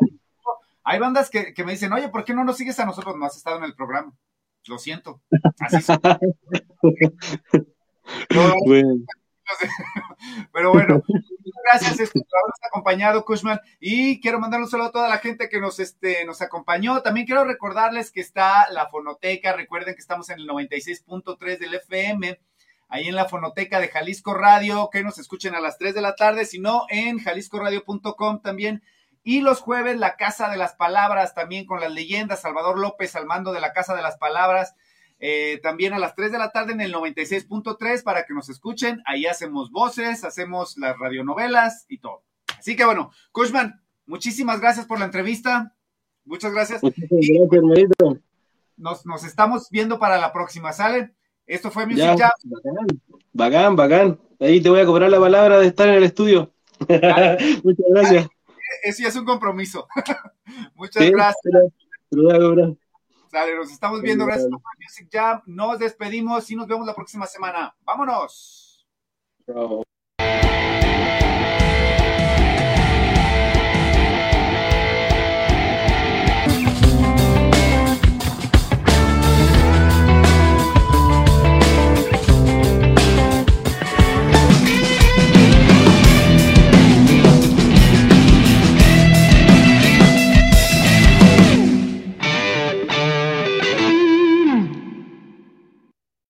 Hay 0.83 0.99
bandas 0.99 1.29
que, 1.29 1.53
que, 1.53 1.63
me 1.63 1.73
dicen, 1.73 1.93
oye, 1.93 2.09
¿por 2.09 2.25
qué 2.25 2.33
no 2.33 2.45
nos 2.45 2.57
sigues 2.57 2.81
a 2.81 2.87
nosotros? 2.87 3.15
No 3.17 3.27
has 3.27 3.37
estado 3.37 3.59
en 3.59 3.65
el 3.65 3.75
programa. 3.75 4.15
Lo 4.67 4.79
siento. 4.79 5.21
Así 5.61 5.83
son. 5.83 6.01
Pero 10.53 10.73
bueno, 10.73 11.03
muchas 11.07 11.63
gracias 11.65 12.11
por 12.11 12.23
habernos 12.23 12.61
acompañado, 12.63 13.25
Kushman. 13.25 13.61
Y 13.81 14.21
quiero 14.21 14.41
mandar 14.41 14.61
un 14.61 14.69
saludo 14.69 14.89
a 14.89 14.93
toda 14.93 15.09
la 15.09 15.19
gente 15.19 15.49
que 15.49 15.61
nos, 15.61 15.79
este, 15.79 16.25
nos 16.25 16.41
acompañó. 16.43 17.03
También 17.03 17.27
quiero 17.27 17.45
recordarles 17.45 18.11
que 18.11 18.21
está 18.21 18.71
la 18.73 18.89
fonoteca. 18.89 19.53
Recuerden 19.53 19.95
que 19.95 20.01
estamos 20.01 20.31
en 20.31 20.41
el 20.41 20.49
96.3 20.49 21.59
del 21.59 21.75
FM, 21.75 22.41
ahí 22.89 23.09
en 23.09 23.15
la 23.15 23.27
fonoteca 23.27 23.81
de 23.81 23.89
Jalisco 23.89 24.35
Radio, 24.35 24.89
que 24.91 25.03
nos 25.03 25.19
escuchen 25.19 25.55
a 25.55 25.61
las 25.61 25.79
3 25.79 25.95
de 25.95 26.01
la 26.01 26.15
tarde, 26.15 26.45
sino 26.45 26.87
en 26.89 27.19
jaliscoradio.com 27.19 28.41
también. 28.43 28.83
Y 29.23 29.41
los 29.41 29.61
jueves, 29.61 29.97
la 29.97 30.17
Casa 30.17 30.49
de 30.49 30.57
las 30.57 30.75
Palabras, 30.75 31.35
también 31.35 31.67
con 31.67 31.81
las 31.81 31.93
leyendas, 31.93 32.43
Salvador 32.43 32.79
López 32.79 33.17
al 33.17 33.27
mando 33.27 33.53
de 33.53 33.61
la 33.61 33.73
Casa 33.73 33.95
de 33.95 34.03
las 34.03 34.17
Palabras 34.19 34.75
eh, 35.19 35.61
también 35.63 35.95
a 35.95 35.99
las 35.99 36.15
3 36.15 36.31
de 36.31 36.39
la 36.39 36.51
tarde 36.51 36.73
en 36.73 36.81
el 36.81 36.93
96.3 36.93 38.03
para 38.03 38.25
que 38.25 38.35
nos 38.35 38.49
escuchen. 38.49 39.03
Ahí 39.07 39.27
hacemos 39.27 39.71
voces, 39.71 40.25
hacemos 40.25 40.77
las 40.77 40.99
radionovelas 40.99 41.87
y 41.89 41.99
todo. 41.99 42.23
Así 42.59 42.77
que 42.77 42.85
bueno, 42.85 43.11
Kushman, 43.33 43.83
muchísimas 44.07 44.61
gracias 44.61 44.87
por 44.87 44.99
la 44.99 45.07
entrevista. 45.07 45.75
Muchas 46.25 46.53
gracias. 46.53 46.83
Nos, 48.77 49.07
nos 49.07 49.25
estamos 49.25 49.71
viendo 49.71 49.99
para 49.99 50.19
la 50.19 50.33
próxima, 50.33 50.73
¿sale? 50.73 51.15
Esto 51.47 51.71
fue 51.71 51.87
Music 51.87 52.19
Jam. 52.19 52.31
Bacán, 53.33 53.77
bacán, 53.77 54.21
Ahí 54.41 54.61
te 54.61 54.69
voy 54.69 54.81
a 54.81 54.87
cobrar 54.87 55.11
la 55.11 55.21
palabra 55.21 55.59
de 55.59 55.67
estar 55.67 55.89
en 55.89 55.95
el 55.95 56.05
estudio. 56.05 56.53
Muchas 56.81 57.87
gracias. 57.91 58.29
Eso 58.83 59.03
ya 59.03 59.09
es 59.09 59.17
un 59.17 59.25
compromiso. 59.25 59.87
Muchas 60.75 61.11
gracias 61.11 61.55
nos 63.57 63.71
estamos 63.71 64.03
viendo. 64.03 64.25
Gracias 64.27 64.49
por 64.49 64.61
Music 64.79 65.09
Jam. 65.11 65.43
Nos 65.47 65.79
despedimos 65.79 66.51
y 66.51 66.57
nos 66.57 66.67
vemos 66.67 66.87
la 66.87 66.95
próxima 66.95 67.27
semana. 67.27 67.75
¡Vámonos! 67.85 68.87
Chao. 69.47 69.83